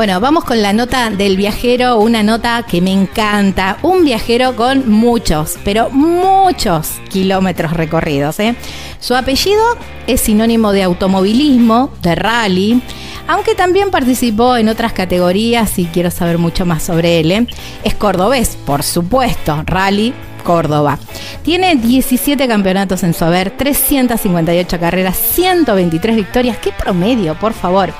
[0.00, 3.76] Bueno, vamos con la nota del viajero, una nota que me encanta.
[3.82, 8.40] Un viajero con muchos, pero muchos kilómetros recorridos.
[8.40, 8.54] ¿eh?
[8.98, 9.62] Su apellido
[10.06, 12.82] es sinónimo de automovilismo, de rally,
[13.28, 17.30] aunque también participó en otras categorías y quiero saber mucho más sobre él.
[17.30, 17.46] ¿eh?
[17.84, 20.14] Es cordobés, por supuesto, rally.
[20.44, 20.98] Córdoba.
[21.42, 26.56] Tiene 17 campeonatos en su haber, 358 carreras, 123 victorias.
[26.56, 27.92] ¡Qué promedio, por favor!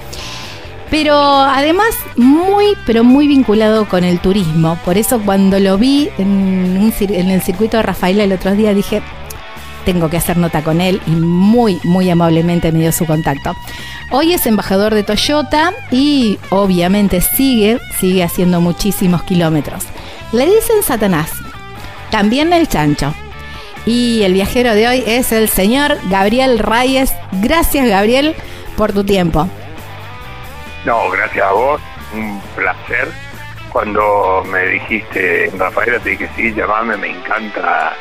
[0.91, 4.79] Pero además muy, pero muy vinculado con el turismo.
[4.85, 9.01] Por eso cuando lo vi en, el circuito de Rafaela el otro día dije,
[9.85, 13.55] tengo que hacer nota con él y muy, muy amablemente me dio su contacto.
[14.11, 19.85] Hoy es embajador de Toyota y obviamente sigue, sigue haciendo muchísimos kilómetros.
[20.33, 21.31] Le dicen Satanás,
[22.11, 23.15] también el chancho.
[23.87, 27.13] Y el viajero de hoy es el señor Gabriel Reyes.
[27.41, 28.35] Gracias Gabriel
[28.77, 29.49] por tu tiempo.
[30.85, 31.81] No, gracias a vos,
[32.15, 33.09] un placer.
[33.71, 37.93] Cuando me dijiste, Rafaela, te dije, sí, llamame, me encanta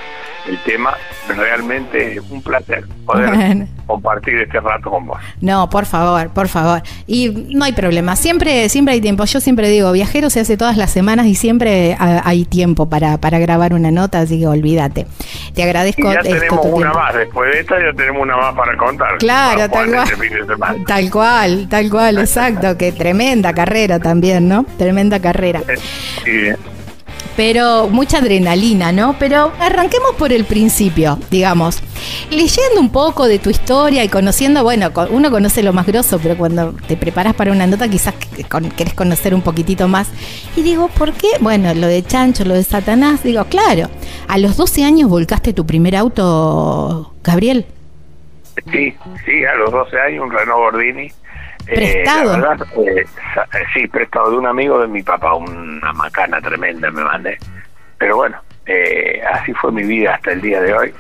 [0.50, 0.96] el tema.
[1.28, 5.20] Realmente un placer poder compartir este rato con vos.
[5.42, 6.82] No, por favor, por favor.
[7.08, 9.26] Y no hay problema, siempre, siempre hay tiempo.
[9.26, 13.40] Yo siempre digo, viajero se hace todas las semanas y siempre hay tiempo para, para
[13.40, 15.06] grabar una nota, así que olvídate.
[15.54, 16.10] Te agradezco.
[16.12, 19.18] Y ya tenemos una más, después de esta ya tenemos una más para contar.
[19.18, 20.08] Claro, tal cual.
[20.10, 22.78] Este tal cual, tal cual, exacto.
[22.78, 24.66] que tremenda carrera también, ¿no?
[24.78, 25.62] Tremenda carrera.
[26.24, 26.50] Sí
[27.40, 29.16] pero mucha adrenalina, ¿no?
[29.18, 31.82] Pero arranquemos por el principio, digamos.
[32.30, 36.36] Leyendo un poco de tu historia y conociendo, bueno, uno conoce lo más grosso, pero
[36.36, 38.14] cuando te preparas para una nota quizás
[38.76, 40.12] querés conocer un poquitito más.
[40.58, 41.30] Y digo, ¿por qué?
[41.40, 43.90] Bueno, lo de Chancho, lo de Satanás, digo, claro,
[44.28, 47.66] a los 12 años volcaste tu primer auto, Gabriel.
[48.70, 48.94] Sí,
[49.26, 51.10] sí, a los 12 años un Renault Gordini
[51.70, 52.56] eh, ¿Prestado?
[52.84, 53.06] Eh, eh,
[53.74, 57.38] sí, prestado de un amigo de mi papá, una macana tremenda me mandé.
[57.98, 58.38] Pero bueno,
[59.34, 60.94] así fue mi vida hasta el día de hoy.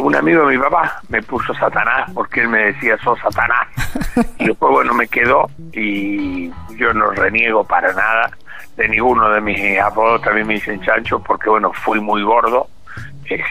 [0.00, 3.68] un amigo de mi papá me puso Satanás porque él me decía, sos Satanás.
[4.38, 8.30] y después, bueno, me quedó y yo no reniego para nada
[8.76, 10.22] de ninguno de mis apodos.
[10.22, 12.68] También me dicen chancho porque, bueno, fui muy gordo.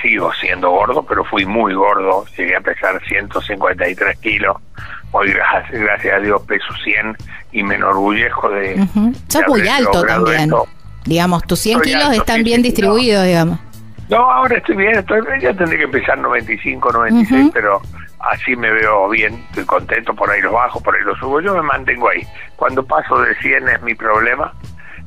[0.02, 2.26] sigo siendo gordo, pero fui muy gordo.
[2.38, 4.58] Llegué a pesar 153 kilos
[5.13, 7.18] hoy gracias, gracias a Dios peso 100
[7.53, 8.88] y me enorgullezco de...
[8.96, 10.51] Uh Sos muy alto también.
[11.06, 13.59] Digamos, tus 100 kilos están bien distribuidos, digamos.
[14.09, 17.81] No, ahora estoy bien, estoy, ya tendré que empezar 95, 96, pero
[18.19, 21.56] así me veo bien, estoy contento, por ahí lo bajo, por ahí lo subo, yo
[21.56, 22.22] me mantengo ahí.
[22.56, 24.53] Cuando paso de 100 es mi problema,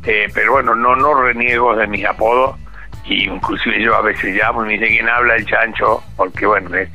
[0.04, 2.56] eh, pero bueno, no no reniego de mis apodos,
[3.04, 6.74] y inclusive yo a veces llamo y me dice quién habla el chancho, porque bueno,
[6.74, 6.88] es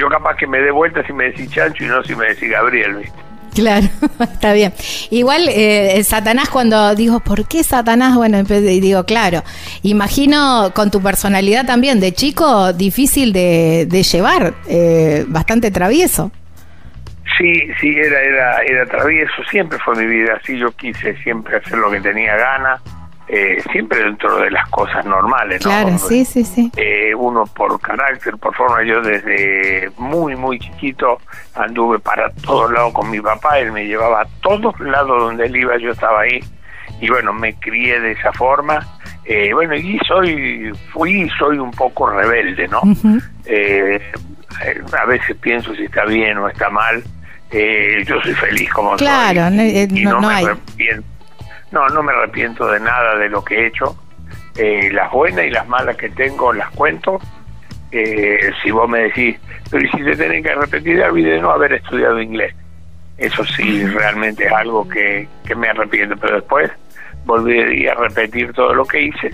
[0.00, 2.50] yo capaz que me dé vuelta si me decís Chancho y no si me decís
[2.50, 3.18] Gabriel, ¿viste?
[3.54, 3.86] Claro,
[4.20, 4.72] está bien.
[5.10, 8.16] Igual eh, Satanás cuando digo, ¿por qué Satanás?
[8.16, 9.42] Bueno, digo, claro,
[9.82, 16.30] imagino con tu personalidad también de chico difícil de, llevar, eh, bastante travieso.
[17.38, 21.78] Sí, sí, era, era, era travieso, siempre fue mi vida así, yo quise siempre hacer
[21.78, 22.80] lo que tenía ganas
[23.32, 25.64] eh, siempre dentro de las cosas normales.
[25.64, 25.70] ¿no?
[25.70, 26.72] Claro, sí, sí, sí.
[26.76, 31.18] Eh, uno por carácter, por forma, yo desde muy, muy chiquito
[31.54, 35.54] anduve para todos lados con mi papá, él me llevaba a todos lados donde él
[35.54, 36.40] iba, yo estaba ahí,
[37.00, 38.84] y bueno, me crié de esa forma.
[39.24, 42.80] Eh, bueno, y soy, fui y soy un poco rebelde, ¿no?
[42.82, 47.00] a veces pienso si está bien o está mal.
[47.52, 49.88] yo soy feliz como claro, soy.
[50.02, 50.46] no, no, hay.
[51.70, 53.96] No, no me arrepiento de nada de lo que he hecho.
[54.56, 57.20] Eh, las buenas y las malas que tengo las cuento.
[57.92, 59.36] Eh, si vos me decís,
[59.70, 62.54] pero si te tenés que repetir, olvidé no haber estudiado inglés.
[63.18, 66.70] Eso sí, realmente es algo que, que me arrepiento, pero después
[67.24, 69.30] volvería a repetir todo lo que hice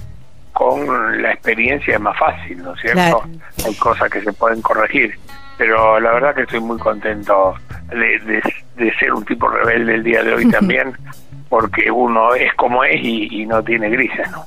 [0.56, 3.22] con la experiencia es más fácil, ¿no es cierto?
[3.66, 5.14] Hay cosas que se pueden corregir,
[5.58, 7.54] pero la verdad que estoy muy contento
[7.90, 8.42] de,
[8.74, 10.96] de ser un tipo rebelde el día de hoy también,
[11.48, 14.44] porque uno es como es y, no tiene grises, ¿no?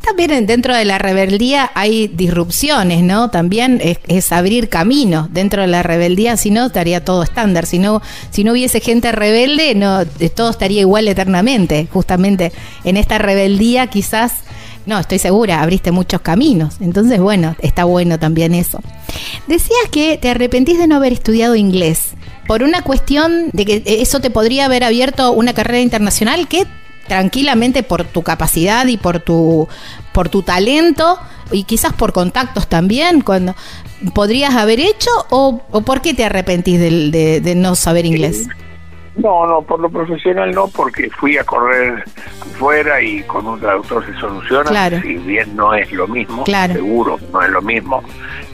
[0.00, 3.30] También dentro de la rebeldía hay disrupciones, ¿no?
[3.30, 8.00] También es, abrir caminos dentro de la rebeldía, si no estaría todo estándar, si no,
[8.30, 12.52] si no hubiese gente rebelde, no, todo estaría igual eternamente, justamente
[12.84, 14.44] en esta rebeldía quizás
[14.86, 16.76] no, estoy segura, abriste muchos caminos.
[16.80, 18.80] Entonces, bueno, está bueno también eso.
[19.46, 22.14] Decías que te arrepentís de no haber estudiado inglés
[22.48, 26.66] por una cuestión de que eso te podría haber abierto una carrera internacional que
[27.06, 29.68] tranquilamente por tu capacidad y por tu
[30.12, 31.18] por tu talento
[31.52, 33.54] y quizás por contactos también cuando
[34.14, 38.48] podrías haber hecho o, por qué te arrepentís de, de no saber inglés
[39.18, 42.04] no, no, por lo profesional no, porque fui a correr
[42.56, 44.70] fuera y con un traductor se soluciona.
[44.70, 45.00] Claro.
[45.02, 48.02] Si bien no es lo mismo, seguro no es lo mismo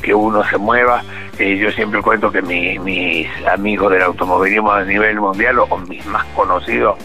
[0.05, 1.03] que uno se mueva.
[1.39, 6.25] Eh, yo siempre cuento que mis amigos del automovilismo a nivel mundial o mis más
[6.37, 6.97] conocidos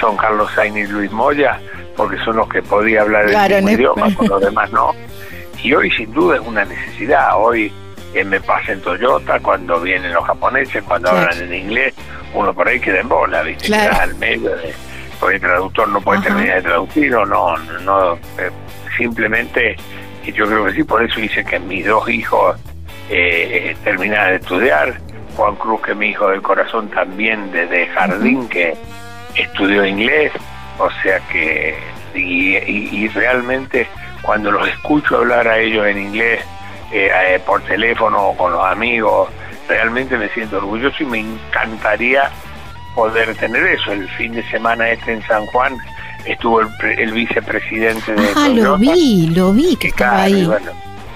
[0.00, 1.60] son Carlos Sainz y Luis Moya,
[1.96, 4.92] porque son los que podía hablar el mismo idioma, por los demás no.
[5.62, 7.30] Y hoy sin duda es una necesidad.
[7.36, 7.72] Hoy
[8.14, 11.94] eh, me pasa en Toyota, cuando vienen los japoneses, cuando hablan en inglés
[12.34, 13.66] uno por ahí queda en bola, ¿viste?
[13.66, 13.96] Claro.
[14.00, 14.74] al medio de.
[15.18, 17.56] Porque el traductor no puede terminar de traducir o no.
[17.56, 18.50] no eh,
[18.96, 19.76] simplemente,
[20.28, 22.54] y yo creo que sí, por eso hice que mis dos hijos
[23.08, 25.00] eh, terminaran de estudiar.
[25.34, 28.76] Juan Cruz, que mi hijo del corazón, también desde jardín, que
[29.34, 30.30] estudió inglés.
[30.78, 31.78] O sea que.
[32.14, 33.86] Y, y, realmente,
[34.20, 36.44] cuando los escucho hablar a ellos en inglés,
[36.92, 39.30] eh, eh por teléfono o con los amigos,
[39.66, 42.30] realmente me siento orgulloso y me encantaría
[42.94, 43.92] poder tener eso.
[43.92, 45.78] El fin de semana este en San Juan
[46.32, 50.48] estuvo el, vicepresidente de Ah, lo vi, lo vi que estaba ahí.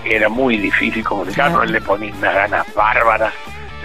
[0.04, 3.32] era muy difícil comunicarnos, él le ponía unas ganas bárbaras,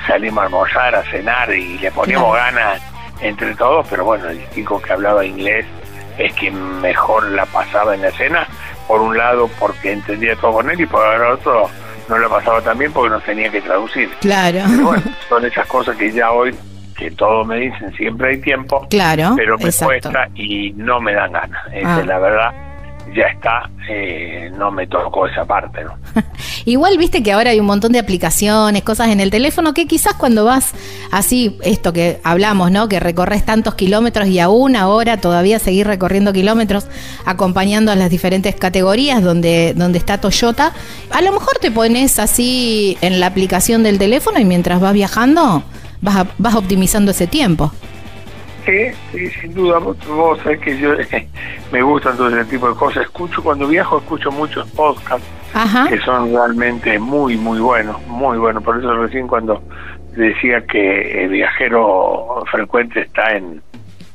[0.07, 2.81] salimos a almorzar, a cenar y le poníamos ganas
[3.21, 5.65] entre todos, pero bueno, el chico que hablaba inglés
[6.17, 8.47] es quien mejor la pasaba en la escena,
[8.87, 11.69] por un lado porque entendía todo con él y por el otro
[12.07, 14.09] no lo pasaba tan bien porque no tenía que traducir.
[14.21, 14.59] Claro.
[14.81, 16.55] bueno, son esas cosas que ya hoy,
[16.97, 18.87] que todos me dicen, siempre hay tiempo.
[18.89, 19.33] Claro.
[19.35, 21.65] Pero me cuesta y no me dan ganas.
[21.67, 22.05] Esa es ah.
[22.05, 22.67] la verdad
[23.15, 25.97] ya está, eh, no me tocó esa parte, ¿no?
[26.65, 30.13] Igual viste que ahora hay un montón de aplicaciones, cosas en el teléfono que quizás
[30.13, 30.73] cuando vas
[31.11, 32.87] así, esto que hablamos, ¿no?
[32.89, 36.87] Que recorres tantos kilómetros y aún ahora todavía seguir recorriendo kilómetros
[37.25, 40.73] acompañando a las diferentes categorías donde, donde está Toyota,
[41.11, 45.63] a lo mejor te pones así en la aplicación del teléfono y mientras vas viajando
[46.01, 47.71] vas, vas optimizando ese tiempo.
[48.65, 49.79] Sí, sí, sin duda.
[49.79, 50.91] Vos, sabés que yo
[51.71, 53.03] me gustan todo ese tipo de cosas.
[53.03, 55.27] Escucho, cuando viajo, escucho muchos podcasts
[55.89, 58.63] que son realmente muy, muy buenos, muy buenos.
[58.63, 59.63] Por eso recién cuando
[60.15, 63.61] decía que el viajero frecuente está en,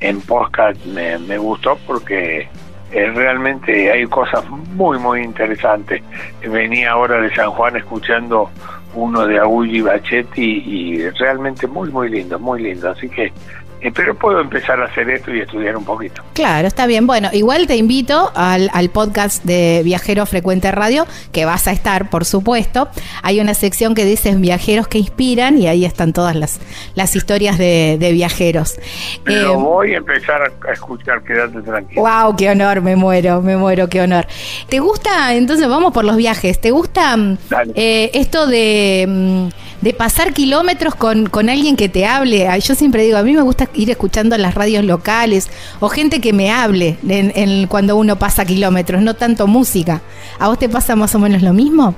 [0.01, 2.49] en podcast, me, me gustó porque
[2.93, 6.03] eh, realmente hay cosas muy, muy interesantes.
[6.47, 8.51] Venía ahora de San Juan escuchando
[8.95, 12.91] uno de Agulli Bachetti y realmente muy, muy lindo, muy lindo.
[12.91, 13.33] Así que
[13.91, 16.23] pero puedo empezar a hacer esto y estudiar un poquito.
[16.35, 17.07] Claro, está bien.
[17.07, 22.25] Bueno, igual te invito al, podcast de Viajero Frecuente Radio, que vas a estar, por
[22.25, 22.89] supuesto.
[23.23, 26.61] Hay una sección que dice Viajeros que Inspiran y ahí están todas las,
[26.95, 28.79] las historias de, viajeros.
[29.25, 32.03] Pero eh, voy a empezar a escuchar, quédate tranquilo.
[32.03, 32.37] ¡Wow!
[32.37, 32.83] ¡Qué honor!
[32.83, 34.27] Me muero, me muero, qué honor.
[34.69, 37.39] ¿Te gusta, entonces vamos por los viajes, ¿te gusta mm,
[37.75, 39.49] eh, esto de, mm,
[39.81, 42.49] de pasar kilómetros con, con alguien que te hable?
[42.61, 45.51] Yo siempre digo, a mí me gusta ir escuchando las radios locales
[45.81, 50.01] o gente que me hable en, cuando uno pasa kilómetros, no tanto música.
[50.39, 51.95] ¿A vos te pasa más o menos lo mismo?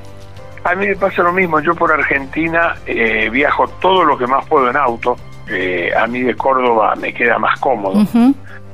[0.65, 1.61] A mí me pasa lo mismo.
[1.61, 5.17] Yo por Argentina eh, viajo todo lo que más puedo en auto.
[5.49, 8.07] Eh, a mí de Córdoba me queda más cómodo.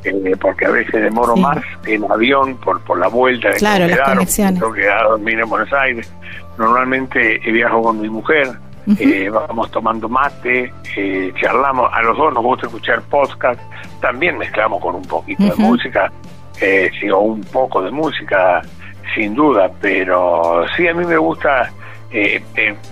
[0.02, 4.00] Eh, porque a veces demoro más en avión por, por la vuelta de claro, las
[4.00, 4.60] conexiones.
[4.60, 6.10] Tengo que dormir en Buenos Aires.
[6.56, 8.50] Normalmente viajo con mi mujer
[8.98, 13.60] eh, vamos tomando mate, eh, charlamos, a los dos nos gusta escuchar podcast,
[14.00, 16.10] también mezclamos con un poquito de música,
[16.60, 18.62] eh, sí, o un poco de música,
[19.14, 21.70] sin duda, pero sí, a mí me gusta,
[22.10, 22.42] eh,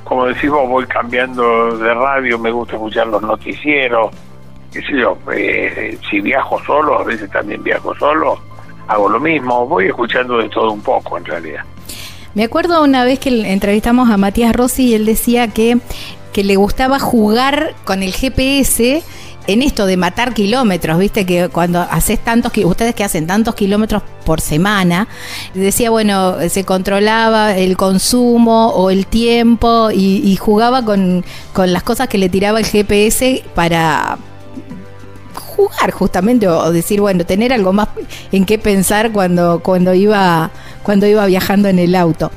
[0.05, 4.11] como decís vos, voy cambiando de radio, me gusta escuchar los noticieros,
[4.73, 5.19] qué sé yo,
[6.11, 8.38] si viajo solo, a veces también viajo solo,
[8.87, 11.64] hago lo mismo, voy escuchando de todo un poco en realidad.
[12.38, 15.78] Me acuerdo una vez que entrevistamos a Matías Rossi y él decía que,
[16.33, 19.02] que le gustaba jugar con el GPS
[19.49, 24.04] en esto de matar kilómetros, viste que cuando haces tantos, ustedes que hacen tantos kilómetros
[24.25, 25.09] por semana,
[25.52, 32.07] decía, bueno, se controlaba el consumo o el tiempo y, jugaba con, con, las cosas
[32.07, 34.16] que le tiraba el GPS para
[35.38, 37.88] jugar justamente o, decir, bueno, tener algo más
[38.33, 40.50] en qué pensar cuando, cuando iba
[40.83, 42.30] cuando iba viajando en el auto.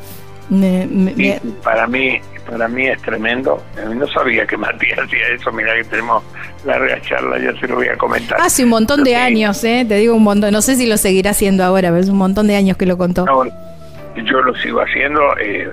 [1.63, 2.19] para mí
[2.51, 3.63] para mí es tremendo.
[3.95, 5.51] No sabía que Matías hacía eso.
[5.51, 6.23] Mira que tenemos
[6.65, 8.39] larga charla, ya se lo voy a comentar.
[8.41, 9.85] Hace un montón de años, ¿eh?
[9.87, 10.51] te digo un montón.
[10.51, 12.97] No sé si lo seguirá haciendo ahora, pero es un montón de años que lo
[12.97, 13.25] contó.
[13.25, 15.21] yo lo sigo haciendo.
[15.39, 15.69] Eh,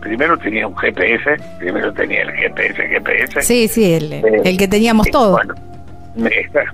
[0.00, 3.42] primero tenía un GPS, primero tenía el GPS, GPS.
[3.42, 5.32] Sí, sí, el, eh, que teníamos todos.
[5.32, 5.54] Bueno,
[6.16, 6.30] me,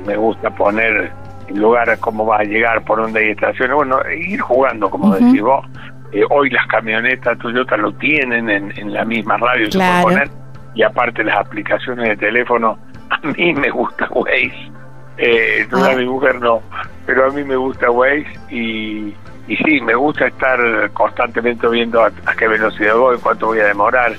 [0.07, 1.13] me gusta poner
[1.49, 5.43] en lugar cómo va a llegar, por dónde hay estaciones, bueno, ir jugando, como decís
[5.43, 5.67] vos.
[6.13, 9.69] Eh, hoy las camionetas Toyota lo tienen en, la misma radio,
[10.03, 10.29] poner,
[10.75, 12.79] y aparte las aplicaciones de teléfono,
[13.11, 14.71] a mí me gusta Waze,
[15.19, 15.95] eh, no a ah.
[15.97, 16.61] mi mujer no,
[17.07, 19.15] pero a mí me gusta Waze y,
[19.49, 24.13] y sí, me gusta estar constantemente viendo a, qué velocidad voy, cuánto voy a demorar,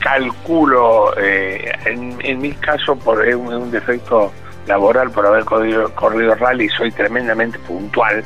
[0.00, 4.32] calculo, eh, en, en mi caso por un, un defecto
[4.68, 8.22] laboral por haber corrido, corrido rally, soy tremendamente puntual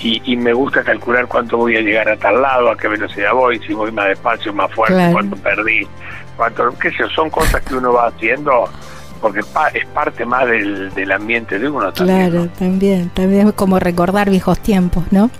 [0.00, 3.58] y, me gusta calcular cuánto voy a llegar a tal lado, a qué velocidad voy,
[3.60, 5.88] si voy más despacio, más fuerte, cuánto perdí,
[6.36, 8.68] cuánto, qué sé, son cosas que uno va haciendo
[9.20, 12.30] porque es parte más del, del ambiente de uno también.
[12.30, 15.30] Claro, también, también es como recordar viejos tiempos, ¿no?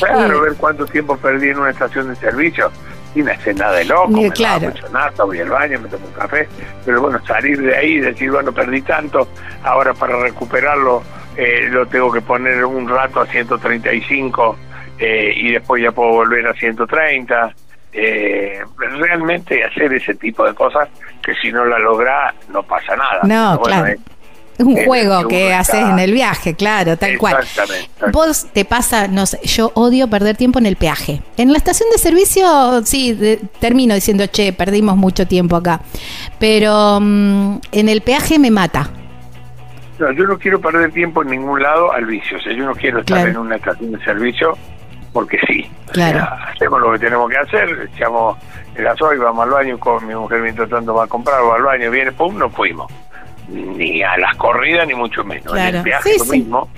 [0.00, 2.72] Claro, ver cuánto tiempo perdí en una estación de servicio
[3.14, 4.68] sin hacer nada de loco, me claro.
[4.68, 6.48] mucho voy al baño, me tomo un café,
[6.84, 9.28] pero bueno, salir de ahí y decir, bueno, perdí tanto,
[9.62, 11.02] ahora para recuperarlo
[11.38, 14.58] eh, lo tengo que poner un rato a 135
[14.98, 17.54] eh, y después ya puedo volver a 130.
[17.92, 20.88] Eh, realmente hacer ese tipo de cosas
[21.22, 23.20] que si no la logra no pasa nada.
[23.22, 23.94] No, claro.
[24.58, 27.38] Es, un juego que haces en el viaje, claro, tal cual.
[28.12, 31.22] Vos te pasa, no sé, yo odio perder tiempo en el peaje.
[31.36, 35.80] En la estación de servicio, sí, termino diciendo, che, perdimos mucho tiempo acá.
[36.38, 38.90] Pero mm, en el peaje me mata.
[39.98, 42.36] No, yo no quiero perder tiempo en ningún lado al vicio.
[42.38, 44.56] O sea, yo no quiero estar en una estación de servicio
[45.12, 45.68] porque sí.
[45.92, 46.20] Claro.
[46.46, 48.36] hacemos lo que tenemos que hacer, echamos
[48.76, 51.62] el gasoil, vamos al baño, con mi mujer mientras tanto va a comprar, va al
[51.62, 52.92] baño, viene, pum, nos fuimos.
[53.48, 55.52] Ni a las corridas, ni mucho menos.
[55.56, 56.68] En el peaje lo mismo.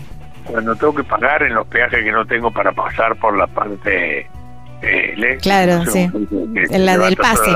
[0.44, 4.28] Cuando tengo que pagar en los peajes que no tengo para pasar por la parte...
[4.82, 6.10] Eh, claro, sí.
[6.10, 7.54] en la del pase.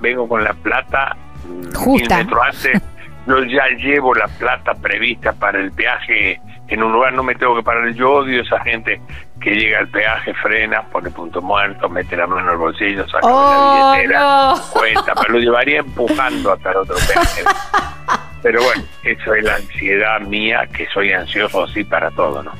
[0.00, 1.16] vengo con la plata
[1.46, 2.18] mm, justa.
[2.18, 2.82] antes
[3.26, 7.56] yo ya llevo la plata prevista para el peaje en un lugar, no me tengo
[7.56, 7.88] que parar.
[7.94, 9.00] Yo odio esa gente
[9.40, 13.26] que llega al peaje, frena, pone punto muerto, mete la mano en el bolsillo, saca
[13.26, 17.42] la oh, billetera, cuenta, me lo llevaría empujando hasta el otro peaje.
[18.42, 22.52] Pero bueno, eso es la ansiedad mía, que soy ansioso así para todo, ¿no?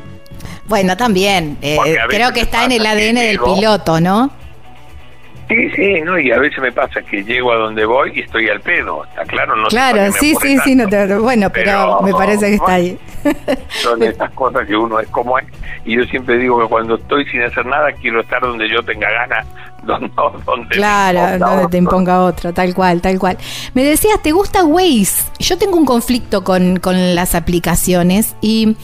[0.67, 4.31] Bueno, también, eh, creo que está en el ADN del piloto, ¿no?
[5.51, 8.49] Sí, sí, no, y a veces me pasa que llego a donde voy y estoy
[8.49, 10.87] al pedo, está claro, no Claro, sí, sí, sí, no
[11.21, 12.97] bueno, pero, me parece que está ahí.
[13.69, 15.47] Son estas cosas que uno es como es,
[15.85, 19.11] y yo siempre digo que cuando estoy sin hacer nada quiero estar donde yo tenga
[19.11, 19.45] ganas,
[19.83, 20.09] donde,
[20.47, 23.37] donde Claro, donde te imponga otro, tal cual, tal cual.
[23.75, 25.33] Me decías, ¿te gusta Waze?
[25.41, 28.77] Yo tengo un conflicto con, con las aplicaciones y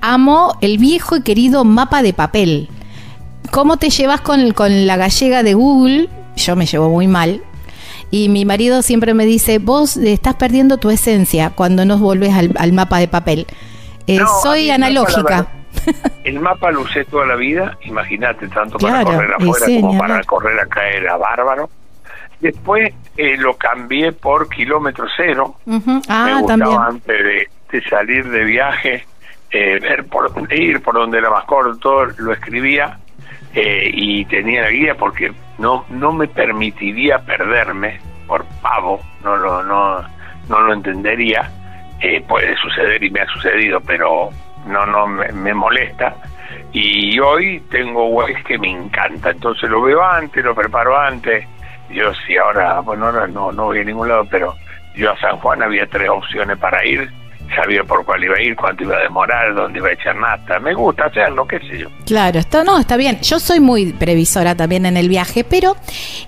[0.00, 2.68] amo el viejo y querido mapa de papel.
[3.50, 6.08] ¿Cómo te llevas con, con la gallega de Google?
[6.36, 7.42] Yo me llevo muy mal.
[8.12, 12.72] Y mi marido siempre me dice, vos estás perdiendo tu esencia cuando nos volvés al,
[12.74, 13.46] mapa de papel.
[14.06, 15.46] Eh, soy analógica.
[16.22, 20.60] El mapa lo usé toda la vida, imagínate, tanto para correr afuera como para correr
[20.60, 21.70] acá era bárbaro.
[22.40, 25.56] Después eh, lo cambié por kilómetro cero.
[26.08, 26.78] ah, me gustaba también.
[26.78, 29.06] antes de, salir de viaje,
[29.50, 32.98] eh, ver por ir, por dónde era más corto, lo escribía
[33.54, 39.62] eh, y tenía la guía porque no no me permitiría perderme por pavo no lo
[39.62, 40.02] no
[40.48, 41.50] no lo entendería
[42.00, 44.30] eh, puede suceder y me ha sucedido pero
[44.66, 46.14] no no me, molesta.
[46.72, 51.46] Y hoy tengo webs que me encanta entonces lo veo antes lo preparo antes.
[51.90, 54.54] Yo sí ahora bueno ahora no no voy a ningún lado pero
[54.96, 57.10] yo a San Juan había tres opciones para ir
[57.54, 60.58] sabía por cuál iba a ir, cuánto iba a demorar, dónde iba a echar nata.
[60.60, 61.88] Me gusta hacerlo, qué sé yo.
[62.06, 63.18] Claro, esto no, está bien.
[63.20, 65.76] Yo soy muy previsora también en el viaje, pero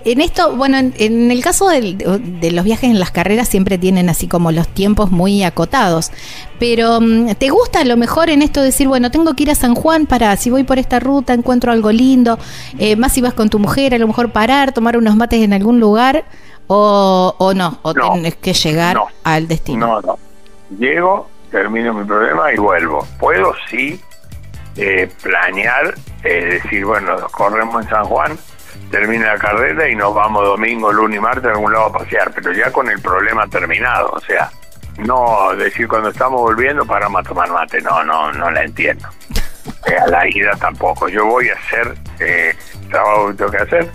[0.03, 4.27] en esto, bueno, en, el caso de los viajes en las carreras siempre tienen así
[4.27, 6.11] como los tiempos muy acotados.
[6.59, 9.55] Pero mm, ¿te gusta a lo mejor en esto decir, bueno, tengo que ir a
[9.55, 12.39] San Juan para, si voy por esta ruta, encuentro algo lindo,
[12.79, 15.53] eh, más si vas con tu mujer, a lo mejor parar, tomar unos mates en
[15.53, 16.25] algún lugar?
[16.67, 19.85] O, o no, o tienes que llegar al destino.
[19.87, 20.34] No, no
[20.69, 23.07] llego, termino mi problema y vuelvo.
[23.19, 24.01] Puedo sí
[24.75, 25.93] eh, planear,
[26.23, 28.37] eh, decir, bueno, corremos en San Juan,
[28.91, 32.31] termina la carrera y nos vamos domingo, lunes y martes a algún lado a pasear,
[32.33, 34.49] pero ya con el problema terminado, o sea,
[34.97, 39.07] no decir cuando estamos volviendo para tomar mate, no, no, no la entiendo.
[39.87, 41.07] Eh, a la ida tampoco.
[41.09, 42.55] Yo voy a hacer eh,
[42.89, 43.91] trabajo que tengo que hacer.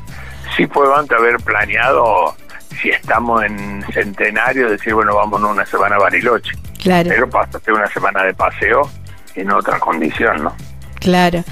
[0.56, 2.34] Sí puedo antes haber planeado,
[2.80, 6.52] si estamos en centenario, decir, bueno, vamos una semana a Bariloche.
[6.82, 7.08] Claro.
[7.08, 8.90] Pero pasaste una semana de paseo
[9.34, 10.54] en otra condición, ¿no?
[10.98, 11.44] Claro.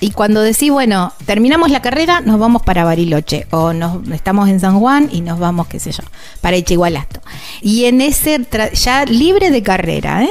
[0.00, 3.46] Y cuando decís, bueno, terminamos la carrera, nos vamos para Bariloche.
[3.50, 6.02] O nos estamos en San Juan y nos vamos, qué sé yo,
[6.40, 7.20] para Echigualasto.
[7.60, 10.30] Y en ese, tra- ya libre de carrera, ¿eh?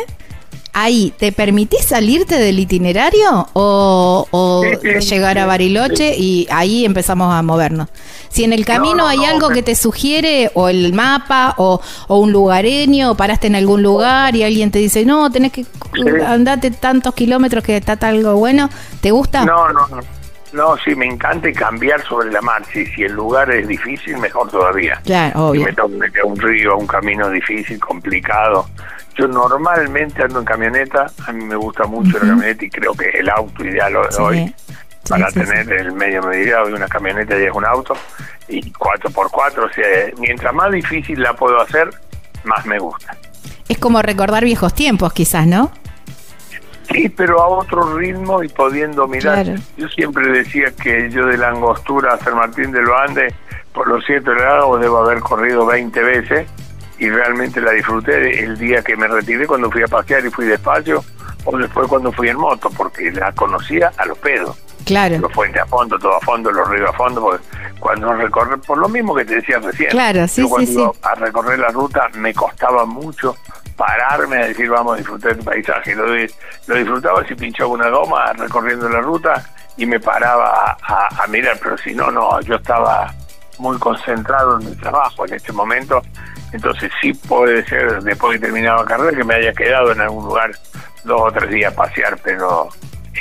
[0.73, 4.63] Ahí, ¿te permitís salirte del itinerario o, o
[4.99, 7.87] llegar a Bariloche y ahí empezamos a movernos?
[8.29, 11.81] Si en el camino no, hay no, algo que te sugiere, o el mapa, o,
[12.07, 15.65] o un lugareño, o paraste en algún lugar y alguien te dice, no, tenés que
[16.25, 18.69] andate tantos kilómetros que está algo bueno,
[19.01, 19.45] ¿te gusta?
[19.45, 20.16] No, no, no.
[20.57, 22.79] No, sí, me encanta cambiar sobre la marcha.
[22.79, 24.99] Y si el lugar es difícil, mejor todavía.
[25.05, 25.65] Claro, Si obvio.
[25.65, 28.67] me tengo que meter a un río, a un camino difícil, complicado.
[29.15, 31.05] Yo normalmente ando en camioneta.
[31.27, 34.05] A mí me gusta mucho la camioneta y creo que es el auto ideal hoy.
[34.09, 34.17] Sí.
[34.21, 34.55] hoy
[35.03, 37.95] Sí, para sí, tener el medio medida de una camioneta y es un auto.
[38.49, 39.85] Y 4x4, o sea,
[40.17, 41.89] mientras más difícil la puedo hacer,
[42.43, 43.15] más me gusta.
[43.69, 45.71] Es como recordar viejos tiempos, quizás, ¿no?
[46.91, 49.43] Sí, pero a otro ritmo y pudiendo mirar.
[49.43, 49.59] Claro.
[49.77, 53.33] Yo siempre decía que yo de la angostura a San Martín del Bande,
[53.73, 56.47] por los siete lados, debo haber corrido 20 veces
[56.99, 60.45] y realmente la disfruté el día que me retiré cuando fui a pasear y fui
[60.45, 61.03] despacio
[61.45, 64.57] o después cuando fui en moto, porque la conocía a los pedos.
[64.85, 67.43] Claro, Los puentes a fondo, todo a fondo, los ríos a fondo, porque
[67.79, 70.93] cuando recorrer, por lo mismo que te decía recién, Claro, sí, yo cuando sí, iba
[70.93, 70.99] sí.
[71.03, 73.35] a recorrer la ruta me costaba mucho
[73.75, 75.93] pararme a decir vamos a disfrutar del paisaje.
[75.95, 76.29] Lo, di-
[76.67, 79.43] lo disfrutaba si pinchaba una goma recorriendo la ruta
[79.75, 83.13] y me paraba a, a- a mirar, pero si no, no, yo estaba
[83.59, 86.01] muy concentrado en el trabajo en este momento,
[86.53, 90.25] entonces sí puede ser después de terminado la carrera que me haya quedado en algún
[90.25, 90.51] lugar
[91.03, 92.69] dos o tres días a pasear, pero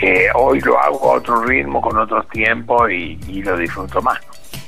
[0.03, 4.19] eh, hoy lo hago a otro ritmo, con otros tiempos y lo disfruto más.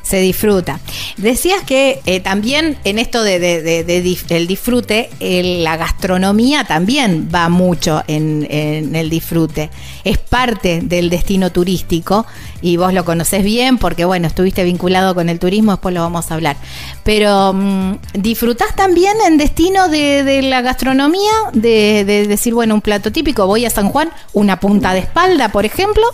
[0.09, 0.81] Se disfruta.
[1.19, 5.76] Decías que eh, también en esto de, de- de- de dif- el disfrute, el- la
[5.76, 9.71] gastronomía también va mucho en, en el disfrute.
[10.04, 12.25] Es parte del destino turístico
[12.63, 16.30] y vos lo conocés bien porque, bueno, estuviste vinculado con el turismo, después lo vamos
[16.30, 16.56] a hablar.
[17.04, 21.30] Pero, mm, ¿disfrutás también en destino de, la gastronomía?
[21.52, 25.50] De, de decir, bueno, un plato típico, voy a San Juan, una punta de espalda,
[25.50, 26.04] por ejemplo.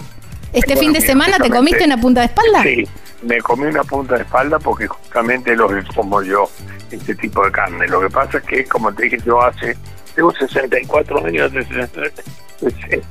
[0.52, 2.62] ¿Este Bueno, fin de semana te comiste una punta de espalda?
[2.62, 2.84] Sí,
[3.24, 6.48] me comí una punta de espalda porque justamente lo que como yo,
[6.90, 7.86] este tipo de carne.
[7.88, 9.76] Lo que pasa es que, como te dije, yo hace,
[10.14, 12.12] tengo 64 años de-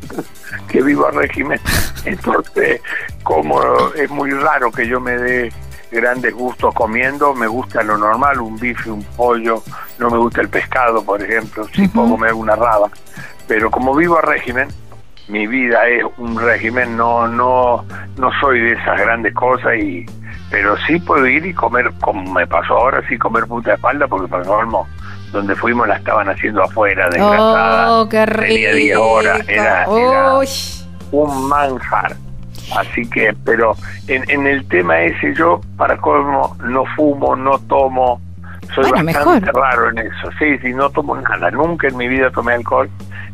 [0.69, 1.59] que vivo a régimen.
[2.05, 2.81] Entonces,
[3.23, 3.61] como
[3.95, 5.51] es muy raro que yo me dé
[5.91, 9.63] grandes gustos comiendo, me gusta lo normal, un bife, un pollo,
[9.99, 12.89] no me gusta el pescado, por ejemplo, sí puedo comer una raba.
[13.47, 14.69] Pero como vivo a régimen,
[15.27, 17.85] mi vida es un régimen, no no
[18.17, 20.05] no soy de esas grandes cosas y
[20.51, 24.07] pero sí puedo ir y comer como me pasó ahora sí comer puta de espalda
[24.07, 24.87] porque para colmo
[25.31, 28.53] donde fuimos la estaban haciendo afuera desgrasada Oh, qué rico.
[28.53, 30.33] tenía 10 horas era, era
[31.11, 32.15] un manjar.
[32.77, 33.75] Así que pero
[34.07, 38.21] en, en el tema ese yo para colmo no fumo no tomo.
[38.75, 39.55] Soy Bueno, bastante mejor.
[39.63, 40.29] raro en eso.
[40.39, 41.49] Sí sí no tomo nada.
[41.51, 42.89] Nunca en mi vida tomé alcohol.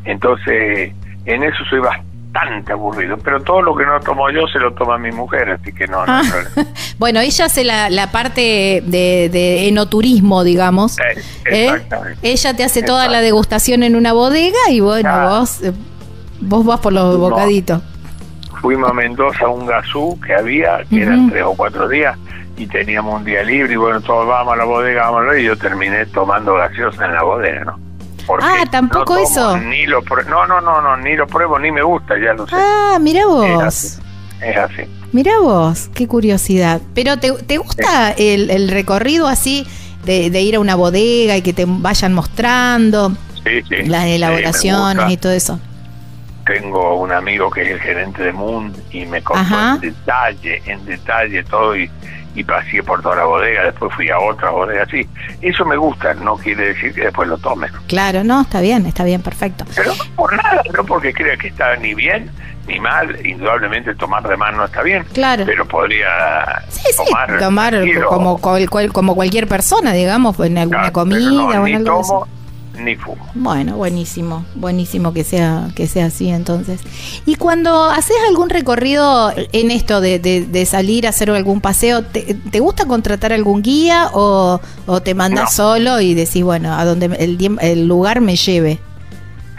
[0.05, 0.93] Entonces
[1.25, 4.97] en eso soy bastante aburrido pero todo lo que no tomo yo se lo toma
[4.97, 6.31] mi mujer así que no, no hay Ah.
[6.31, 6.71] problema.
[6.99, 10.99] Bueno, ella hace la, la parte de, de enoturismo, digamos.
[10.99, 11.03] Eh,
[11.49, 11.65] ¿eh?
[11.65, 12.19] exactamente.
[12.29, 15.39] Ella te hace toda la degustación en una bodega y bueno, Ah.
[15.39, 15.71] vos, eh,
[16.41, 17.19] vos vas por los No.
[17.29, 17.81] bocaditos.
[18.61, 22.17] fuimos a Mendoza a un gasú que había, que eran tres o cuatro días,
[22.57, 25.39] y teníamos un día libre, y bueno, todos vamos a la bodega, vamos a ver,
[25.39, 27.79] y yo terminé tomando gaseosa en la bodega, ¿no?
[28.29, 29.57] Porque Ah, ¿tampoco no tomo, eso?
[29.57, 32.55] Ni lo no, no, no, no, ni lo pruebo, ni me gusta, ya lo sé.
[32.55, 33.97] Ah, mira vos.
[34.39, 34.83] es así.
[35.11, 36.79] Mira vos, qué curiosidad.
[36.93, 39.65] Pero ¿te, te gusta el, el recorrido así
[40.05, 43.13] de, de ir a una bodega y que te vayan mostrando
[43.43, 43.87] Sí, sí.
[43.87, 45.59] las elaboraciones y todo eso?
[46.45, 49.73] Tengo un amigo que es el gerente de Moon y me contó Ajá.
[49.75, 51.89] en detalle, en detalle todo y,
[52.35, 55.07] y pasé por toda la bodega, después fui a otra bodega, sí.
[55.41, 57.67] Eso me gusta, no quiere decir que después lo tome.
[57.87, 59.65] Claro, no, está bien, está bien, perfecto.
[59.75, 62.29] Pero no por nada, no porque crea que está ni bien
[62.67, 65.43] ni mal, indudablemente tomar de más no está bien, Claro.
[65.43, 66.07] pero podría
[66.69, 67.73] Sí, sí, tomar, tomar
[68.07, 68.39] como,
[68.93, 72.27] como cualquier persona, digamos, en alguna Claro, comida no, o en algo tomo
[72.79, 73.27] ni fumo.
[73.35, 76.81] Bueno, buenísimo, buenísimo que sea, que sea así entonces.
[77.25, 82.03] Y cuando haces algún recorrido en esto de, de- de salir a hacer algún paseo,
[82.03, 85.51] ¿te, te gusta contratar algún guía o, o te mandas No.
[85.51, 88.79] solo y decís, bueno, a donde el, el lugar me lleve?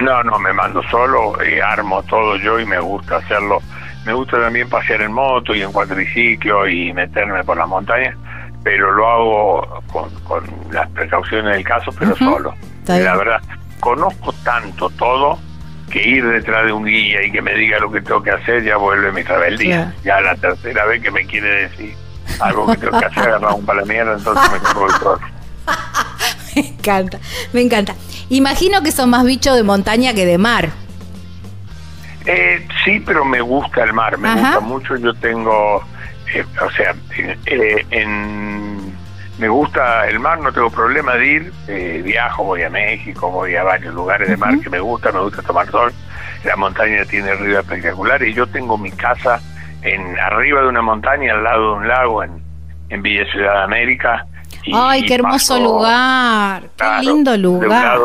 [0.00, 3.60] No, no, me mando solo, eh, armo todo yo y me gusta hacerlo.
[4.06, 8.16] Me gusta también pasear en moto y en cuadriciclo y meterme por las montañas,
[8.64, 12.54] pero lo hago con, con las precauciones del caso, pero solo.
[12.98, 13.40] La verdad,
[13.80, 15.38] conozco tanto todo
[15.90, 18.62] que ir detrás de un guía y que me diga lo que tengo que hacer
[18.62, 19.94] ya vuelve mi rebeldía.
[20.04, 21.94] Ya la tercera vez que me quiere decir
[22.40, 25.20] algo que tengo que hacer, agarrar un mierda, entonces me compro el todo.
[26.56, 27.18] me encanta,
[27.52, 27.94] me encanta.
[28.28, 30.70] Imagino que son más bichos de montaña que de mar.
[32.26, 34.96] Eh, sí, pero me gusta el mar, me gusta mucho.
[34.96, 35.82] Yo tengo,
[36.32, 36.94] eh, o sea,
[37.46, 38.69] eh, en,
[39.40, 41.52] me gusta el mar, no tengo problema de ir.
[41.66, 45.20] Eh, viajo, voy a México, voy a varios lugares de mar que me gusta, me
[45.20, 45.92] gusta tomar sol.
[46.44, 49.40] La montaña tiene ríos espectaculares y yo tengo mi casa
[49.82, 52.42] en arriba de una montaña, al lado de un lago, en,
[52.90, 54.26] en Villa Ciudad de América
[54.72, 57.98] Ay, qué hermoso lugar, qué lindo lugar.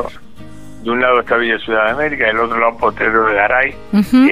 [0.84, 3.76] De un, lado, está Villa Ciudad de América, del otro lado Potrero de Garay.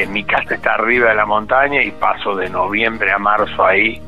[0.10, 4.02] mi casa está arriba de la montaña y paso de noviembre a marzo ahí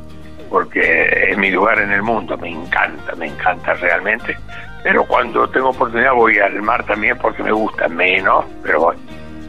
[0.55, 4.37] porque es mi lugar en el mundo, me encanta, me encanta realmente.
[4.83, 8.95] Pero cuando tengo oportunidad voy al mar también porque me gusta menos, pero voy.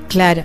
[0.09, 0.43] Claro.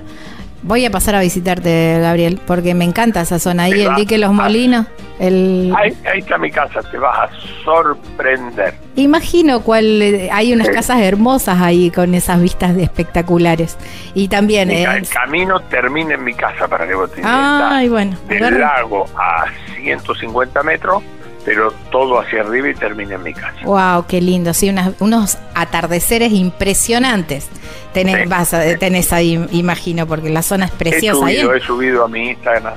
[0.63, 4.31] Voy a pasar a visitarte, Gabriel, porque me encanta esa zona ahí, el dique Los
[4.31, 4.85] Molinos.
[5.19, 5.73] El...
[5.77, 7.29] Ahí, está mi casa, te vas a
[7.63, 8.73] sorprender.
[8.95, 13.77] Imagino cuál, eh, hay unas casas hermosas ahí con esas vistas espectaculares.
[14.13, 14.71] Y también...
[14.71, 18.17] El camino termina en mi casa para que vos te Ay, bueno.
[18.27, 19.45] Del lago a
[19.77, 21.03] 150 metros
[21.45, 23.57] pero todo hacia arriba y termina en mi casa.
[23.63, 27.49] Wow, qué lindo, sí, unos atardeceres impresionantes.
[27.93, 31.29] Tenés, vas tenés ahí, imagino, porque la zona es preciosa.
[31.29, 32.75] He subido, he subido a mi Instagram,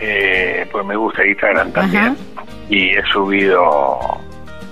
[0.00, 2.16] eh, pues me gusta Instagram también,
[2.68, 3.98] y he subido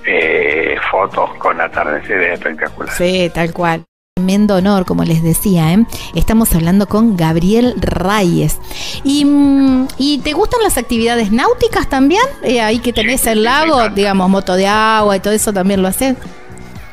[0.05, 2.95] eh, fotos con atardeceres espectaculares.
[2.95, 3.85] Sí, tal cual
[4.19, 5.73] tremendo honor, como les decía.
[5.73, 5.85] ¿eh?
[6.13, 8.57] Estamos hablando con Gabriel Reyes.
[9.05, 12.21] ¿Y, mm, ¿Y, te gustan las actividades náuticas también?
[12.43, 15.87] Eh, ahí que tenés el lago, digamos, moto de agua y todo eso también lo
[15.87, 16.17] haces.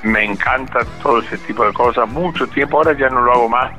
[0.07, 2.09] Me encanta todo ese tipo de cosas.
[2.09, 3.73] Mucho tiempo, ahora ya no lo hago más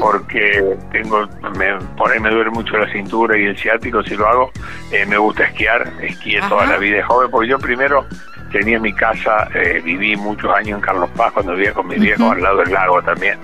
[0.00, 4.28] porque tengo, me, por ahí me duele mucho la cintura y el ciático si lo
[4.28, 4.50] hago.
[4.92, 8.06] Eh, me gusta esquiar, esquié toda la vida de joven, porque yo primero
[8.52, 12.30] tenía mi casa, eh, viví muchos años en Carlos Paz cuando vivía con mi viejo
[12.30, 13.38] al lado del lago también.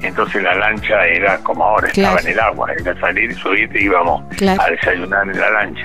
[0.00, 3.84] Entonces la lancha era como ahora, estaba en el agua, era salir y subir y
[3.84, 4.22] íbamos
[4.58, 5.82] a desayunar en la lancha.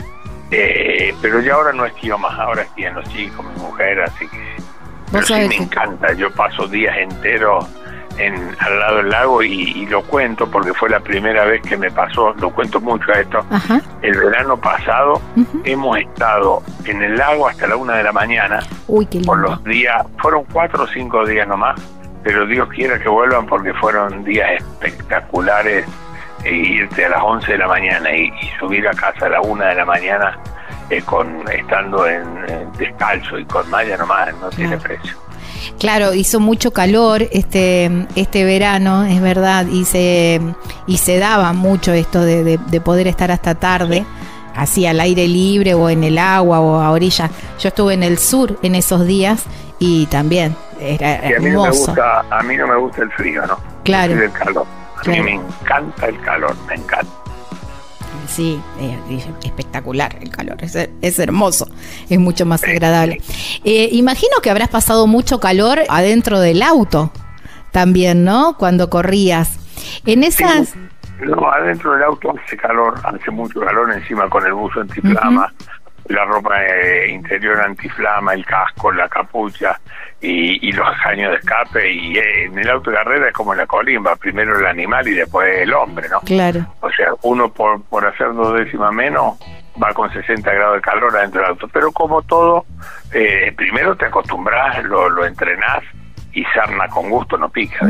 [0.50, 4.57] Eh, pero ya ahora no esquío más, ahora esquían los chicos, mi mujer, así que...
[5.12, 7.66] Pero sí me encanta, yo paso días enteros
[8.18, 11.92] en, al lado del lago y, lo cuento porque fue la primera vez que me
[11.92, 13.46] pasó, lo cuento mucho a esto.
[14.02, 15.22] El verano pasado
[15.64, 18.60] hemos estado en el lago hasta la una de la mañana.
[19.26, 21.80] Por los días, fueron cuatro o cinco días nomás,
[22.24, 24.50] pero Dios quiera que vuelvan porque fueron días
[24.82, 25.86] espectaculares.
[26.44, 29.70] E irte a las 11 de la mañana y, subir a casa a la una
[29.70, 30.38] de la mañana
[30.90, 32.26] eh, con estando en,
[32.78, 35.14] descalzo y con malla nomás no tiene precio.
[35.80, 40.40] Claro, hizo mucho calor este, este verano, es verdad, y se,
[40.86, 44.06] y se daba mucho esto de, poder estar hasta tarde,
[44.56, 47.30] así al aire libre o en el agua o a orilla.
[47.60, 49.44] Yo estuve en el sur en esos días
[49.80, 51.94] y también era hermoso.
[52.02, 53.60] A mí, no me gusta, el frío, ¿no?
[53.84, 54.14] Claro.
[54.14, 54.66] El calor.
[55.06, 57.27] A mí me encanta el calor, me encanta
[58.28, 58.62] sí,
[59.10, 61.68] es espectacular el calor, es, hermoso,
[62.10, 63.22] es mucho más agradable.
[63.64, 67.12] Eh, imagino que habrás pasado mucho calor adentro del auto
[67.72, 68.56] también, ¿no?
[68.58, 69.60] Cuando corrías.
[70.06, 70.76] En esas...
[71.20, 75.54] no, adentro del auto hace calor, hace mucho calor encima con el buzo antiflama,
[76.10, 79.80] la ropa eh, interior antiflama, el casco, la capucha
[80.22, 81.92] y, los años de escape.
[81.92, 85.14] Y eh, en el auto de carrera es como la colimba, primero el animal y
[85.14, 86.22] después el hombre, ¿no?
[86.22, 86.66] Claro.
[86.82, 89.38] O sea, uno por, por hacer dos décimas menos
[89.82, 91.68] va con 60 grados de calor adentro del auto.
[91.68, 92.66] Pero como todo,
[93.14, 95.84] eh, primero te acostumbras, lo, lo entrenás
[96.38, 97.88] y sarna con gusto no pica.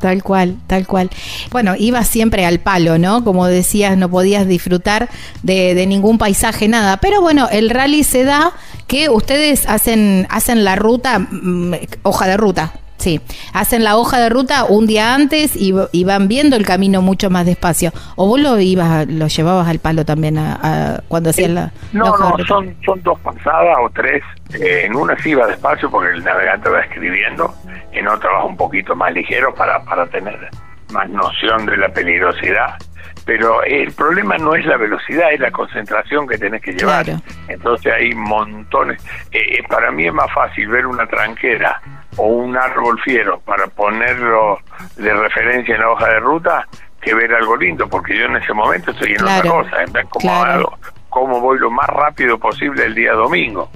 [0.00, 1.08] tal cual, tal cual.
[1.50, 3.24] Bueno, ibas siempre al palo, ¿no?
[3.24, 5.08] Como decías, no podías disfrutar
[5.42, 6.98] de, de, ningún paisaje, nada.
[6.98, 8.52] Pero bueno, el rally se da
[8.86, 13.18] que ustedes hacen, hacen la ruta, mm, hoja de ruta, Sí,
[13.54, 15.72] hacen la hoja de ruta un día antes y,
[16.04, 17.92] van viendo el camino mucho más despacio.
[18.14, 22.36] ¿O vos lo ibas, lo llevabas al palo también a, cuando hacían la, no, no,
[22.46, 24.22] son, son dos pasadas o tres.
[24.52, 27.54] Eh, en una sí iba despacio porque el navegante va escribiendo,
[27.92, 30.50] en otra va un poquito más ligero para, para tener
[30.92, 32.76] más noción de la peligrosidad
[33.24, 37.06] pero el problema no es la velocidad, es la concentración que tenés que llevar.
[37.46, 39.00] Entonces hay montones.
[39.30, 41.80] Eh, para mí es más fácil ver una tranquera
[42.16, 44.58] o un árbol fiero para ponerlo
[44.96, 46.66] de referencia en la hoja de ruta
[47.00, 50.06] que ver algo lindo, porque yo en ese momento estoy en otra cosa, en ver
[50.10, 53.70] cómo, cómo voy lo más rápido posible el día domingo.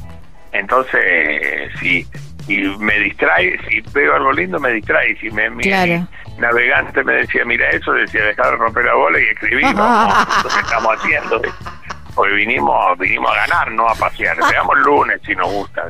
[0.52, 2.06] Entonces, si
[2.46, 5.64] y me distrae, si veo algo lindo me distrae, si me mi,
[6.38, 10.60] navegante me decía, mira eso, decía, dejar de romper la bola y escribir, lo que
[10.60, 11.40] estamos haciendo.
[12.16, 14.36] Hoy vinimos, vinimos a ganar, no a pasear.
[14.50, 15.82] Veamos lunes si nos gusta.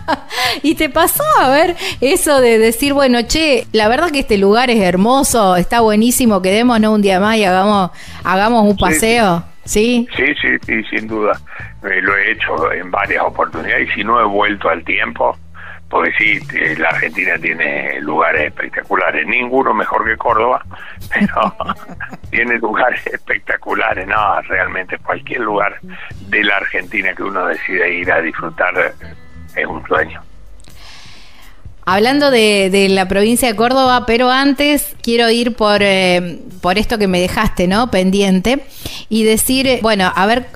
[0.62, 4.70] ¿Y te pasó a ver eso de decir, bueno, che, la verdad que este lugar
[4.70, 7.90] es hermoso, está buenísimo, quedémonos un día más y hagamos,
[8.24, 9.44] hagamos un paseo?
[9.64, 11.38] Sí, sí, sí, sí, sin duda.
[11.84, 15.36] Eh, lo he hecho en varias oportunidades y si no he vuelto al tiempo,
[15.88, 20.64] porque sí, eh, la Argentina tiene lugares espectaculares, ninguno mejor que Córdoba,
[21.12, 21.54] pero
[22.30, 25.78] tiene lugares espectaculares, no, realmente cualquier lugar
[26.28, 28.94] de la Argentina que uno decide ir a disfrutar
[29.56, 30.22] es un sueño.
[31.90, 37.08] Hablando de, la provincia de Córdoba, pero antes quiero ir por, eh, por esto que
[37.08, 37.90] me dejaste, ¿no?
[37.90, 38.62] Pendiente
[39.08, 40.48] y decir, eh, bueno, a ver,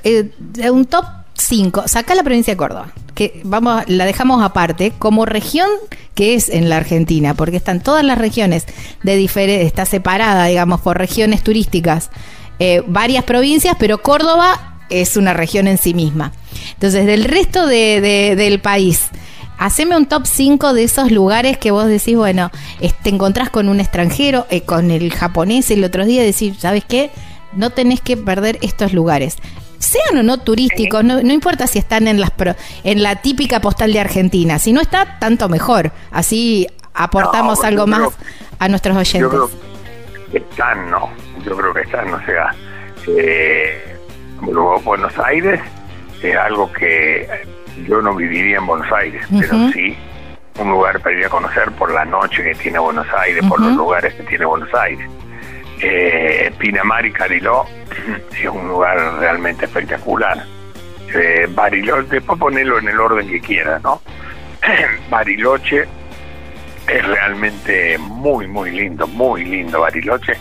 [0.70, 1.06] un top
[1.42, 5.68] 5, saca la provincia de Córdoba que vamos, la dejamos aparte, como región
[6.14, 8.66] que es en la Argentina, porque están todas las regiones
[9.02, 12.10] de diferente, está separada, digamos, por regiones turísticas,
[12.58, 16.32] eh, varias provincias, pero Córdoba es una región en sí misma.
[16.74, 19.08] Entonces, del resto de, del país,
[19.58, 22.50] haceme un top 5 de esos lugares que vos decís, bueno,
[23.02, 27.10] te encontrás con un extranjero, eh, con el japonés el otro día, decir, ¿sabes qué?
[27.54, 29.36] No tenés que perder estos lugares
[29.82, 32.32] sean o no turísticos, no, importa si están en, las
[32.84, 35.90] en la típica postal de Argentina, si no está, tanto mejor.
[36.10, 38.16] Así aportamos algo más
[38.58, 39.20] a nuestros oyentes.
[39.20, 39.50] Yo creo
[40.30, 41.10] que están, ¿no?
[41.44, 42.54] Yo creo que están, o sea,
[43.08, 43.96] eh,
[44.40, 45.60] Buenos Aires
[46.22, 47.28] es algo que
[47.88, 49.96] yo no viviría en Buenos Aires, pero sí
[50.58, 53.74] un lugar para ir a conocer por la noche que tiene Buenos Aires, por los
[53.74, 55.08] lugares que tiene Buenos Aires.
[55.84, 57.64] Eh, Pinamar y Cariló
[58.40, 60.44] es un lugar realmente espectacular.
[61.12, 64.00] Eh, Bariloche, después ponerlo en el orden que quiera, ¿no?
[65.10, 65.86] Bariloche
[66.88, 70.34] es realmente muy, muy lindo, muy lindo Bariloche.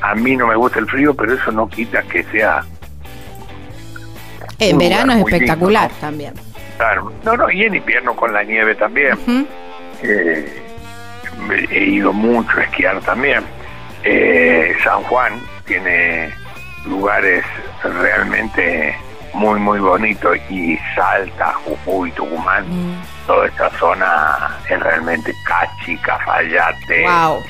[0.00, 2.64] A mí no me gusta el frío, pero eso no quita que sea...
[4.58, 6.34] En verano es espectacular también.
[6.76, 9.46] Claro, no, no, y en invierno con la nieve también.
[10.02, 10.62] Eh,
[11.70, 13.44] he ido mucho a esquiar también.
[14.10, 16.32] Eh, San Juan tiene
[16.86, 17.44] lugares
[17.82, 18.96] realmente
[19.34, 23.02] muy muy bonitos y Salta, Jujuy, Tucumán, mm.
[23.26, 27.04] toda esta zona es realmente Cachi, Cafayate.
[27.06, 27.42] Wow,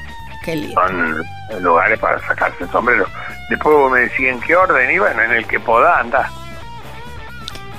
[0.44, 0.80] qué lindo.
[0.80, 1.24] Son
[1.62, 3.06] lugares para sacarse el sombrero.
[3.50, 6.26] Después vos me decís en qué orden, y bueno, en el que pueda andar.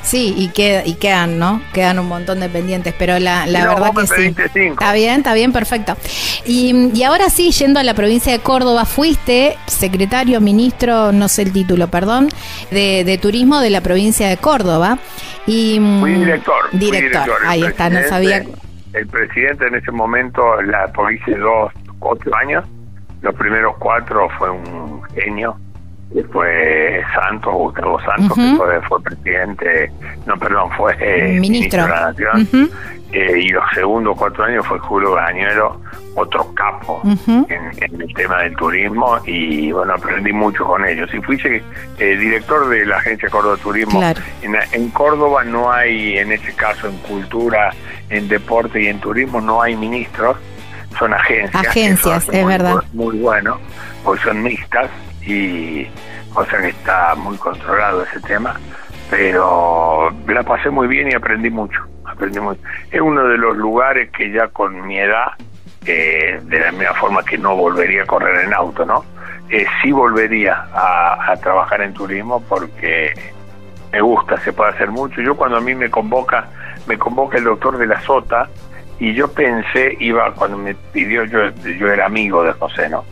[0.01, 1.61] Sí, y, queda, y quedan, ¿no?
[1.73, 4.35] Quedan un montón de pendientes, pero la, la verdad que sí.
[4.55, 5.95] Está bien, está bien, perfecto.
[6.45, 11.43] Y, y, ahora sí, yendo a la provincia de Córdoba, fuiste secretario, ministro, no sé
[11.43, 12.29] el título, perdón,
[12.71, 14.97] de, de turismo de la provincia de Córdoba.
[15.45, 16.69] Y, mm, fui director.
[16.71, 18.43] Director, ahí está, no sabía.
[18.93, 22.65] El presidente en ese momento la provincia de dos, cuatro años.
[23.21, 25.57] Los primeros cuatro fue un genio
[26.31, 29.91] fue Santos, Gustavo Santos, que fue, presidente,
[30.25, 31.83] no, perdón, fue eh, ministro.
[31.83, 32.69] de la Nación.
[33.11, 35.81] Eh, y los segundos cuatro años fue Julio Gañuelo,
[36.15, 41.09] otro capo en, el tema del turismo, y bueno, aprendí mucho con ellos.
[41.13, 44.01] Y fui eh, director de la agencia Córdoba Turismo.
[44.41, 47.71] En, Córdoba no hay, en este caso, en cultura,
[48.09, 50.37] en deporte y en turismo, no hay ministros,
[50.99, 51.67] son agencias.
[51.67, 52.83] Agencias, es verdad.
[52.93, 53.59] Muy bueno,
[54.03, 54.89] pues son mixtas
[55.29, 55.87] y
[56.35, 58.59] o sea que está muy controlado ese tema,
[59.09, 62.61] pero la pasé muy bien y aprendí mucho, aprendí mucho.
[62.91, 65.31] Es uno de los lugares que ya con mi edad,
[65.85, 69.03] eh, de la misma forma que no volvería a correr en auto, ¿no?
[69.49, 73.13] Eh, sí volvería a, a trabajar en turismo porque
[73.91, 75.21] me gusta, se puede hacer mucho.
[75.21, 76.47] Yo cuando a mí me convoca,
[76.87, 78.47] me convoca el doctor de la Sota,
[78.99, 83.05] y yo pensé, iba, cuando me pidió, yo, yo era amigo de José, ¿no?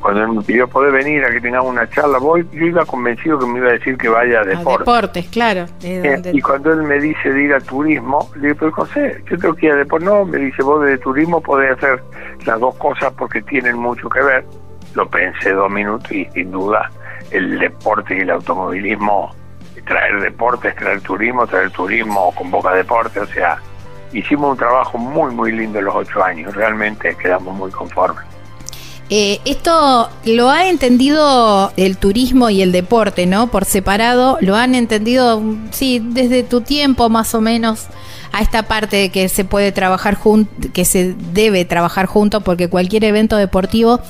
[0.00, 3.38] Cuando él me pidió poder venir a que tengamos una charla, voy, yo iba convencido
[3.38, 4.78] que me iba a decir que vaya a deportes.
[4.78, 5.66] deportes, claro.
[5.82, 9.36] Eh, y cuando él me dice de ir a turismo, le digo, pero José, yo
[9.36, 10.08] tengo que ir a deportes.
[10.08, 12.02] No, me dice, vos de turismo podés hacer
[12.46, 14.44] las dos cosas porque tienen mucho que ver.
[14.94, 16.90] Lo pensé dos minutos y sin duda
[17.32, 19.34] el deporte y el automovilismo,
[19.86, 23.58] traer deportes, traer turismo, traer turismo con boca deporte, o sea
[24.14, 28.24] hicimos un trabajo muy, muy lindo los ocho años, realmente quedamos muy conformes.
[29.10, 33.48] Eh, esto lo ha entendido el turismo y el deporte, ¿no?
[33.48, 37.86] Por separado, lo han entendido, sí, desde tu tiempo más o menos
[38.32, 42.68] a esta parte de que se puede trabajar junto, que se debe trabajar junto, porque
[42.68, 44.00] cualquier evento deportivo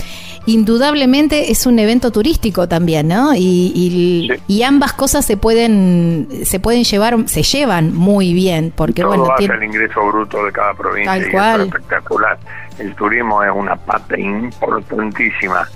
[0.46, 3.35] indudablemente es un evento turístico también, ¿no?
[3.35, 9.16] Y, y, ambas cosas se pueden se pueden llevar, se llevan muy bien, porque Todo
[9.16, 9.54] bueno, tiene...
[9.54, 11.61] el ingreso bruto de cada provincia Tal cual.
[11.61, 12.38] es espectacular.
[12.78, 15.68] El turismo es una parte importantísima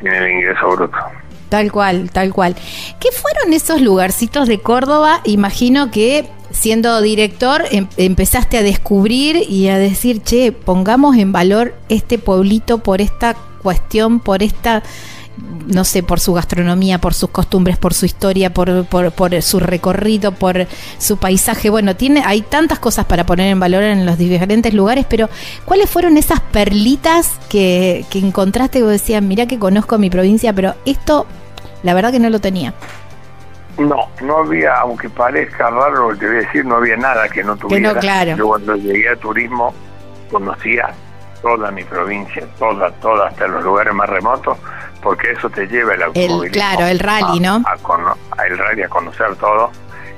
[0.00, 0.96] en el ingreso bruto.
[1.48, 2.54] Tal cual, tal cual.
[3.00, 5.20] ¿Qué fueron esos lugarcitos de Córdoba?
[5.24, 11.74] Imagino que siendo director em empezaste a descubrir y a decir, che, pongamos en valor
[11.88, 14.82] este pueblito por esta cuestión, por esta,
[15.66, 19.58] no sé, por su gastronomía, por sus costumbres, por su historia, por, por, por su
[19.58, 20.66] recorrido, por
[20.98, 21.70] su paisaje.
[21.70, 25.28] Bueno, tiene, hay tantas cosas para poner en valor en los diferentes lugares, pero
[25.64, 30.52] ¿cuáles fueron esas perlitas que, que encontraste y vos decías, mira que conozco mi provincia,
[30.52, 31.26] pero esto,
[31.82, 32.74] la verdad que no lo tenía?
[33.78, 37.28] No, no había, aunque parezca raro lo que te voy a decir, no había nada
[37.28, 37.88] que no tuviera.
[37.88, 38.36] Que no, claro.
[38.36, 39.74] Yo cuando llegué a turismo
[40.30, 40.90] conocía
[41.42, 44.56] toda mi provincia, toda, toda, hasta los lugares más remotos,
[45.02, 46.44] porque eso te lleva el automovilismo.
[46.44, 47.62] El, claro, el rally, ¿no?
[47.66, 49.70] A, a, a, el rally, a conocer todo.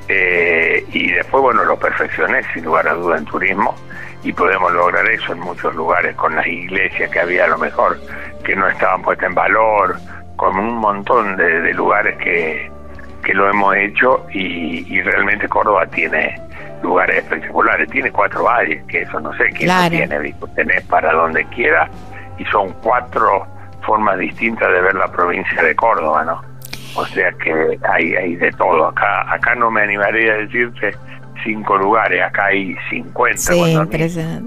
[0.08, 3.74] Eh, y después, bueno, lo perfeccioné sin lugar a duda en turismo
[4.22, 7.98] y podemos lograr eso en muchos lugares con las iglesias que había a lo mejor
[8.44, 9.96] que no estaban puestas en valor,
[10.36, 12.70] con un montón de, de lugares que,
[13.26, 16.40] que lo hemos hecho y, y, realmente Córdoba tiene
[16.80, 19.96] lugares espectaculares, tiene cuatro valles, que eso no sé quién claro.
[19.98, 21.90] lo tiene, tenés para donde quiera
[22.38, 23.44] y son cuatro
[23.84, 26.40] formas distintas de ver la provincia de Córdoba, ¿no?
[26.94, 30.94] O sea que hay, hay de todo, acá acá no me animaría a decirte
[31.44, 33.38] cinco lugares, acá hay 50.
[33.38, 33.80] Sí, Cuando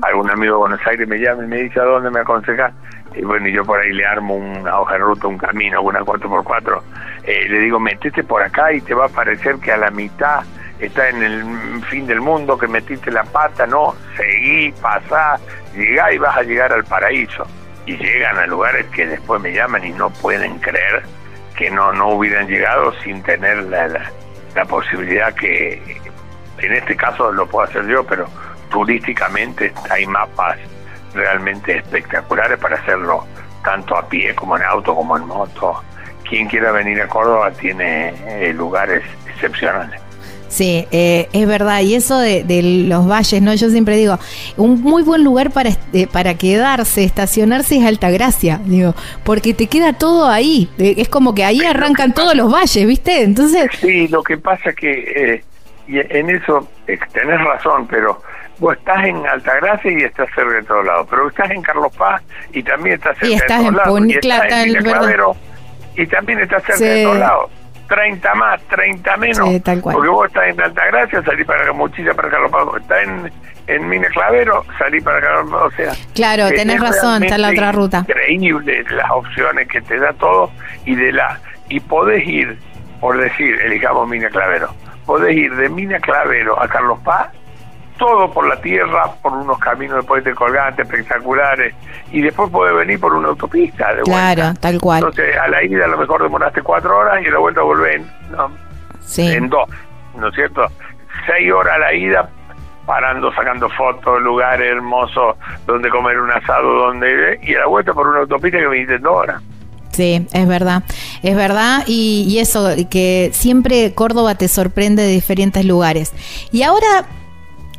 [0.01, 2.71] algún amigo de Buenos Aires me llama y me dice a dónde me aconseja
[3.15, 6.81] y bueno, yo por ahí le armo una hoja de ruta, un camino, una 4x4,
[7.23, 10.43] eh, le digo, metete por acá y te va a parecer que a la mitad
[10.79, 15.37] está en el fin del mundo, que metiste la pata, no, seguí, pasá,
[15.75, 17.45] llegá y vas a llegar al paraíso.
[17.85, 21.01] Y llegan a lugares que después me llaman y no pueden creer
[21.57, 24.11] que no, no hubieran llegado sin tener la, la,
[24.55, 25.81] la posibilidad que,
[26.59, 28.27] en este caso lo puedo hacer yo, pero
[28.69, 30.57] turísticamente hay mapas
[31.13, 33.25] realmente espectaculares para hacerlo
[33.63, 35.81] tanto a pie como en auto como en moto.
[36.27, 39.99] Quien quiera venir a Córdoba tiene eh, lugares excepcionales.
[40.49, 41.81] Sí, eh, es verdad.
[41.81, 43.53] Y eso de, de, los valles, ¿no?
[43.53, 44.17] Yo siempre digo,
[44.57, 49.93] un muy buen lugar para, eh, para quedarse, estacionarse es Altagracia, digo, porque te queda
[49.93, 50.69] todo ahí.
[50.77, 53.23] Es como que ahí arrancan todos los valles, ¿viste?
[53.23, 53.69] Entonces...
[53.79, 55.43] Sí, lo que pasa que eh,
[55.89, 56.67] y en eso
[57.13, 58.21] tenés razón, pero
[58.59, 62.21] vos estás en Altagracia y estás cerca de todos lados, pero estás en Carlos Paz
[62.53, 64.01] y también estás cerca y estás de todos lados.
[64.07, 65.35] Y estás en Villa Clavero
[65.95, 66.83] y también estás cerca Sí.
[66.85, 67.51] de todos lados.
[67.87, 69.49] 30 más, 30 menos.
[69.49, 69.93] Sí, tal cual.
[69.95, 72.67] Porque vos estás en Altagracia, salí para Mochila, para Carlos Paz.
[72.81, 73.31] Estás en,
[73.65, 75.61] en Mina Clavero, salí para Carlos Paz.
[75.63, 78.05] O sea, Claro, tenés razón, está la otra ruta.
[78.07, 80.51] Increíble las opciones que te da todo
[80.85, 82.59] y de la y podés ir,
[82.99, 84.69] por decir, elijamos Mina Clavero,
[85.07, 87.29] podés ir de Mina Clavero a Carlos Paz
[87.99, 91.75] todo por la tierra, por unos caminos de puente colgante espectaculares,
[92.11, 94.99] y después puede venir por una autopista de Claro, tal cual.
[94.99, 98.01] Entonces, a la ida a lo mejor demoraste cuatro horas y a la vuelta volvés
[98.31, 98.49] no,
[99.01, 99.27] Sí.
[99.27, 99.69] en dos,
[100.17, 100.65] ¿no es cierto?
[101.27, 102.29] Seis horas a la ida,
[102.85, 105.35] parando, sacando fotos, lugares hermosos
[105.67, 109.01] donde comer un asado, donde y a la vuelta por una autopista que viniste en
[109.03, 109.41] dos horas.
[109.91, 110.83] Sí, es verdad,
[111.23, 116.13] es verdad y, y eso, que siempre Córdoba te sorprende de diferentes lugares.
[116.51, 117.05] Y ahora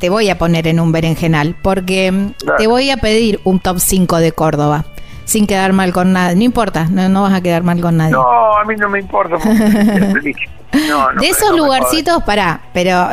[0.01, 2.57] te voy a poner en un berenjenal, porque mm, Claro.
[2.57, 4.83] te voy a pedir un top 5 de Córdoba,
[5.25, 8.11] sin quedar mal con nadie, no importa, no, no vas a quedar mal con nadie.
[8.11, 9.35] No, a mí no me importa.
[9.37, 10.33] porque-
[10.89, 13.07] no, no, de esos lugarcitos, pará, pero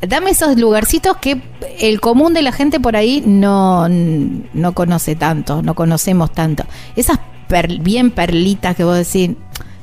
[0.00, 1.40] dame esos lugarcitos que
[1.78, 6.64] el común de la gente por ahí no, no conoce tanto, no conocemos tanto.
[6.96, 9.36] Esas per- bien perlitas que vos decís,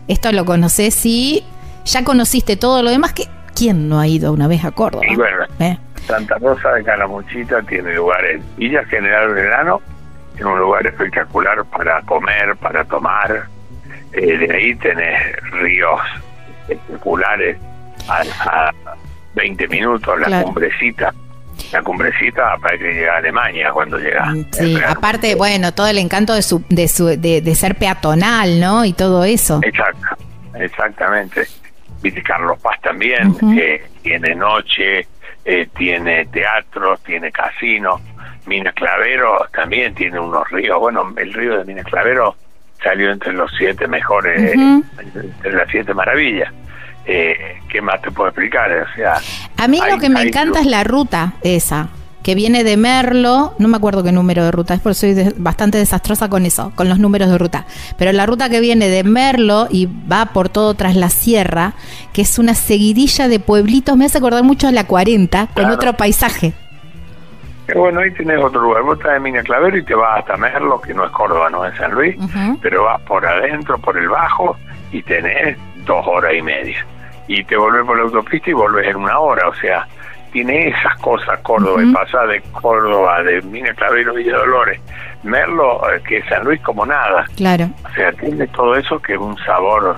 [0.10, 1.44] esto lo conocés sí,
[1.86, 5.04] ya conociste todo lo demás, que ¿quién no ha ido una vez a Córdoba?
[5.10, 5.78] Y bueno, ¿Eh?
[6.10, 8.42] Santa Rosa de Calamuchita tiene lugares.
[8.58, 9.80] Villa General Verano
[10.36, 13.44] tiene un lugar espectacular para comer, para tomar.
[14.14, 16.00] Eh, de ahí tenés ríos
[16.68, 17.58] espectaculares
[18.08, 18.22] a,
[18.70, 18.72] a
[19.36, 20.46] 20 minutos, la Claro.
[20.46, 21.14] cumbrecita.
[21.72, 24.34] La cumbrecita parece que llega a Alemania cuando llega.
[24.52, 28.84] Sí, aparte, bueno, todo el encanto de, su, de, su, de, de ser peatonal, ¿no?
[28.86, 29.60] Y todo eso.
[29.62, 30.08] Exacto,
[30.56, 31.44] exactamente.
[32.02, 35.06] Viste, Carlos Paz también eh, tiene noche,
[35.46, 38.02] eh, tiene teatro, tiene casino.
[38.46, 40.80] Minas Clavero también tiene unos ríos.
[40.80, 42.36] Bueno, el río de Minas Clavero
[42.84, 46.52] salió entre los siete mejores, entre las siete maravillas.
[47.06, 48.72] Eh, ¿Qué más te puedo explicar?
[48.72, 49.20] O sea,
[49.58, 51.90] a mí lo que me encanta es la ruta esa
[52.30, 55.80] que viene de Merlo, no me acuerdo qué número de ruta, es porque soy bastante
[55.80, 57.66] desastrosa con eso, con los números de ruta,
[57.98, 61.74] pero la ruta que viene de Merlo y va por todo tras la sierra,
[62.14, 65.94] que es una seguidilla de pueblitos, me hace acordar mucho a la 40, con otro
[65.94, 66.54] paisaje.
[67.76, 68.84] bueno, ahí tenés otro lugar.
[68.84, 71.66] Vos estás en Mina Clavero y te vas hasta Merlo, que no es Córdoba, no
[71.66, 72.16] es San Luis,
[72.62, 74.56] pero vas por adentro, por el bajo,
[74.92, 76.86] y tenés dos horas y media.
[77.28, 79.88] Y te volvés por la autopista y volvés en una hora, o sea,
[80.32, 84.80] tiene esas cosas Córdoba, y pasar de Córdoba, de Mina Clavero, Villa Dolores,
[85.24, 87.26] Merlo, eh, que San Luis como nada.
[87.36, 87.70] Claro.
[87.86, 89.98] O sea, tiene todo eso que es un sabor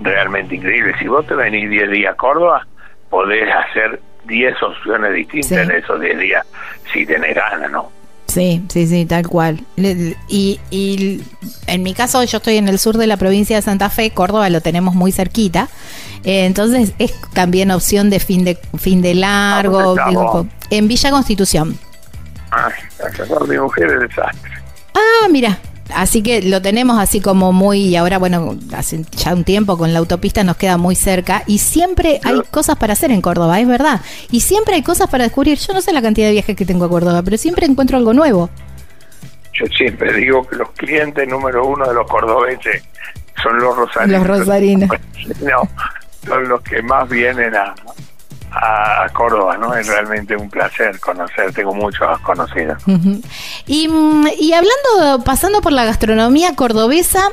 [0.00, 0.94] realmente increíble.
[0.98, 2.66] Si vos te venís 10 días a Córdoba,
[3.10, 6.46] podés hacer 10 opciones distintas en esos 10 días,
[6.92, 7.90] si tenés ganas, ¿no?
[8.26, 9.60] Sí, sí, sí, tal cual.
[9.76, 11.20] Y, y
[11.66, 14.48] en mi caso, yo estoy en el sur de la provincia de Santa Fe, Córdoba
[14.48, 15.68] lo tenemos muy cerquita.
[16.24, 19.96] Eh, entonces es también opción de fin de fin de largo.
[20.70, 21.78] en Villa Constitución.
[22.50, 22.68] Ah,
[23.48, 24.52] mi mujer es desastre.
[24.94, 25.58] Ah, mira.
[25.94, 29.92] Así que lo tenemos así como muy, y ahora bueno, hace ya un tiempo con
[29.92, 33.68] la autopista nos queda muy cerca y siempre hay cosas para hacer en Córdoba, es
[33.68, 34.00] verdad.
[34.30, 35.58] Y siempre hay cosas para descubrir.
[35.58, 38.14] Yo no sé la cantidad de viajes que tengo a Córdoba, pero siempre encuentro algo
[38.14, 38.48] nuevo.
[39.52, 42.82] Yo siempre digo que los clientes número uno de los cordobeses
[43.42, 44.26] son los rosarinos.
[44.26, 44.90] Los rosarinos.
[45.42, 45.68] no,
[46.26, 47.74] son los que más vienen a,
[48.52, 49.74] a Córdoba, ¿no?
[49.74, 52.82] Es realmente un placer conocer, tengo muchos conocidos.
[53.66, 53.88] y,
[54.38, 57.30] y hablando, pasando por la gastronomía cordobesa,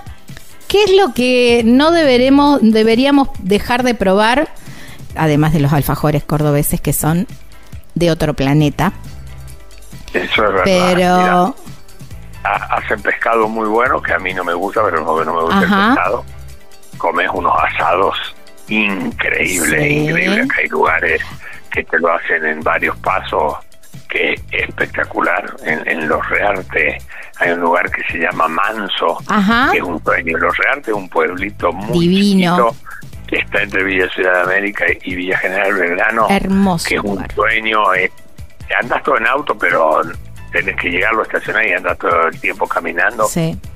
[0.68, 4.50] ¿qué es lo que no deberemos, deberíamos dejar de probar,
[5.16, 7.28] además de los alfajores cordobeses que son
[7.96, 8.94] de otro planeta?
[10.14, 10.64] Eso es verdad.
[10.64, 11.56] Pero...
[12.44, 15.60] hacen pescado muy bueno, que a mí no me gusta, pero no, no me gusta
[15.60, 16.26] el pescado.
[16.98, 18.18] Comes unos asados
[18.70, 20.48] increíble, increíble.
[20.58, 21.22] hay lugares
[21.72, 23.56] que te lo hacen en varios pasos,
[24.08, 25.56] que es espectacular.
[25.66, 26.98] En, Los Rearte
[27.38, 29.18] hay un lugar que se llama Manso,
[29.72, 30.38] que es un sueño.
[30.38, 32.76] Los Rearte es un pueblito muy divino.
[33.28, 36.28] que está entre Villa Ciudad de América y Villa General Belgrano.
[36.30, 36.90] Hermoso.
[36.90, 37.94] Que es un sueño.
[37.94, 38.12] Eh,
[38.80, 40.02] andas todo en auto, pero
[40.52, 43.28] tenés que llegarlo a estacionar y andar todo el tiempo caminando.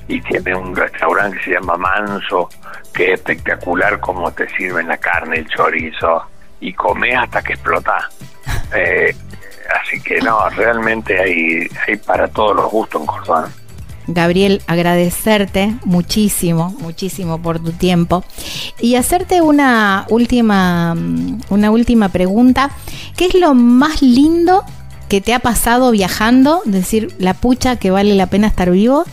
[0.08, 2.50] Y tiene un restaurante que se llama Manso,
[2.94, 6.24] que es espectacular como te sirven la carne, el chorizo,
[6.60, 8.10] y comes hasta que explota.
[8.76, 9.16] Eh,
[9.80, 13.48] así que no, realmente hay, hay para todos los gustos en Córdoba.
[14.08, 18.24] Gabriel, agradecerte muchísimo, muchísimo por tu tiempo
[18.80, 20.96] y hacerte una última,
[21.50, 22.72] una última pregunta.
[23.16, 24.66] ¿Qué es lo más lindo
[25.10, 26.62] que te ha pasado viajando?
[26.66, 29.06] Decir, la pucha que vale la pena estar vivo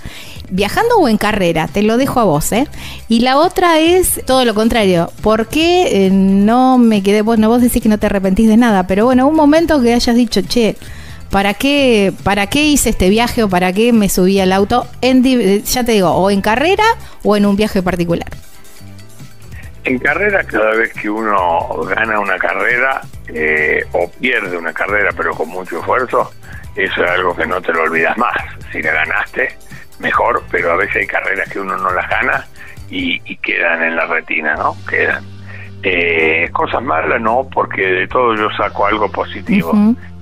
[0.50, 2.66] viajando o en carrera, te lo dejo a vos, ¿eh?
[3.08, 7.62] Y la otra es todo lo contrario, ¿por qué eh, no me quedé, bueno, vos
[7.62, 10.76] decís que no te arrepentís de nada, pero bueno, un momento que hayas dicho, che,
[11.30, 14.86] ¿para qué, para qué hice este viaje o para qué me subí al auto?
[15.00, 15.22] En,
[15.62, 16.84] ya te digo, o en carrera
[17.22, 18.28] o en un viaje particular.
[19.84, 23.00] En carrera, cada vez que uno gana una carrera
[23.34, 26.30] eh, o pierde una carrera, pero con mucho esfuerzo,
[26.76, 28.36] eso es algo que no te lo olvidas más.
[28.72, 29.48] Si la ganaste,
[29.98, 32.46] mejor, pero a veces hay carreras que uno no las gana
[32.90, 34.76] y, quedan en la retina, ¿no?
[34.88, 35.24] Quedan.
[35.82, 39.72] Eh, cosas malas no, porque de todo yo saco algo positivo.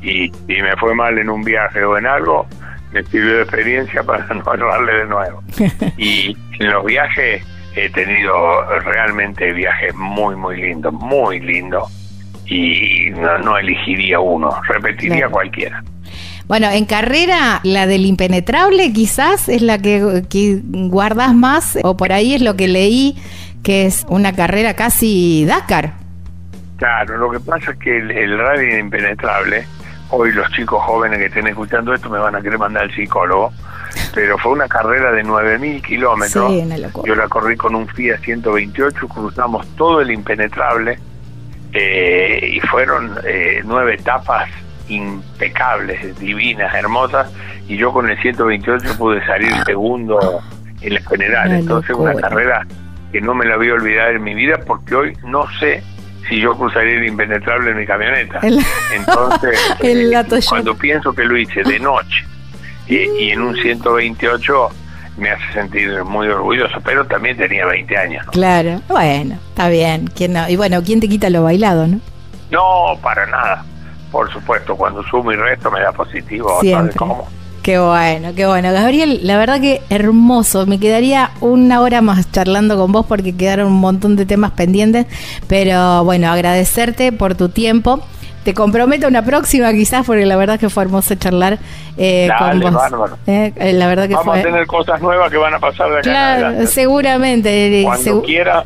[0.01, 2.47] y si me fue mal en un viaje o en algo,
[2.93, 5.43] me sirvió de experiencia para no errarle de nuevo.
[5.97, 7.45] y en los viajes
[7.75, 11.93] he tenido realmente viajes muy, muy lindos, muy lindos.
[12.49, 15.83] Y no, elegiría uno, repetiría cualquiera.
[16.47, 22.11] Bueno, en carrera, la del impenetrable quizás es la que, que guardas más, o por
[22.11, 23.17] ahí es lo que leí,
[23.63, 25.93] que es una carrera casi Dakar.
[26.79, 29.67] Claro, lo que pasa es que el, rally impenetrable,
[30.11, 33.53] hoy los chicos jóvenes que estén escuchando esto me van a querer mandar al psicólogo,
[34.15, 36.53] pero fue una carrera de 9.000 kilómetros.
[37.05, 40.99] Yo la corrí con un Fiat 128, cruzamos todo el impenetrable
[41.73, 44.49] eh, y fueron eh, nueve etapas
[44.89, 47.31] impecables, divinas, hermosas,
[47.69, 50.41] y yo con el 128 pude salir segundo
[50.81, 51.53] en la general.
[51.53, 52.67] Entonces, una carrera
[53.13, 55.83] que no me la voy a olvidar en mi vida porque hoy no sé
[56.29, 58.41] si yo cruzaría el impenetrable en mi camioneta.
[58.95, 62.25] Entonces, eh, cuando pienso que lo hice de noche
[62.87, 64.69] y, en un 128
[65.19, 68.27] me hace sentir muy orgulloso, pero también tenía 20 años.
[68.31, 70.09] Claro, bueno, está bien.
[70.15, 72.01] ¿Quién Y bueno, ¿quién te quita lo bailado, no?
[72.51, 73.65] No, para nada.
[74.11, 76.61] Por supuesto, cuando sumo y resto me da positivo.
[76.61, 76.97] Siempre.
[77.63, 78.73] Qué bueno, qué bueno.
[78.73, 80.65] Gabriel, la verdad que hermoso.
[80.65, 85.07] Me quedaría una hora más charlando con vos porque quedaron un montón de temas pendientes.
[85.49, 88.03] Pero bueno, agradecerte por tu tiempo
[88.49, 91.59] te comprometo una próxima quizás, porque la verdad que fue hermoso charlar
[91.99, 92.83] eh, con vos.
[93.27, 95.99] Eh, eh, la verdad que Vamos a tener cosas nuevas que van a pasar de
[95.99, 97.83] acá Claro, seguramente.
[97.85, 98.65] Cuando quiera,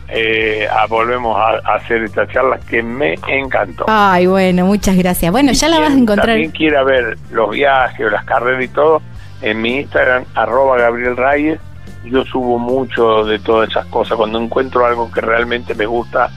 [0.89, 3.87] volvemos a, hacer esta charla que me encantó.
[3.89, 5.33] Ay, bueno, muchas gracias.
[5.33, 6.29] Bueno, ya la vas a encontrar.
[6.29, 9.03] También quiera ver los viajes las carreras y todo,
[9.41, 11.59] en mi Instagram, arroba Gabriel Reyes,
[12.05, 14.17] yo subo mucho de todas esas cosas.
[14.17, 16.31] Cuando encuentro algo que realmente me gusta,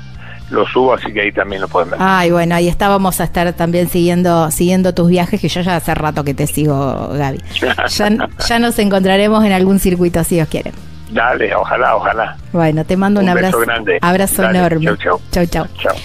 [0.50, 2.00] lo subo, así que ahí también lo pueden ver.
[2.02, 5.76] Ay, bueno, ahí está, vamos a estar también siguiendo siguiendo tus viajes, que yo ya
[5.76, 7.42] hace rato que te sigo, Gaby.
[8.48, 10.72] ya, nos encontraremos en algún circuito, si Dios quiere.
[11.12, 12.38] Dale, ojalá, ojalá.
[12.52, 13.60] Bueno, te mando un, abrazo.
[13.60, 14.00] grande.
[14.02, 14.86] Abrazo enorme.
[14.86, 15.48] Chau, chau.
[15.48, 15.96] Chau, chau.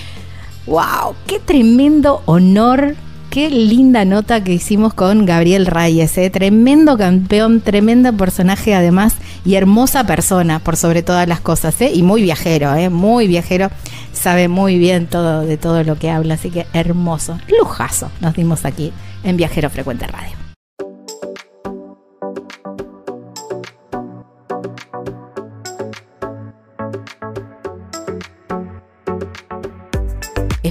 [0.67, 2.95] Wow, qué tremendo honor
[3.31, 6.31] Qué linda nota que hicimos con Gabriel Reyes, ¿eh?
[6.31, 9.15] tremendo campeón, tremendo personaje además
[9.45, 11.93] y hermosa persona por sobre todas las cosas, ¿eh?
[11.95, 12.91] y muy viajero, ¿eh?
[12.91, 13.71] muy viajero,
[14.13, 18.65] sabe muy bien todo de todo lo que habla, así que hermoso, lujazo nos dimos
[18.65, 20.50] aquí en Viajero Frecuente Radio.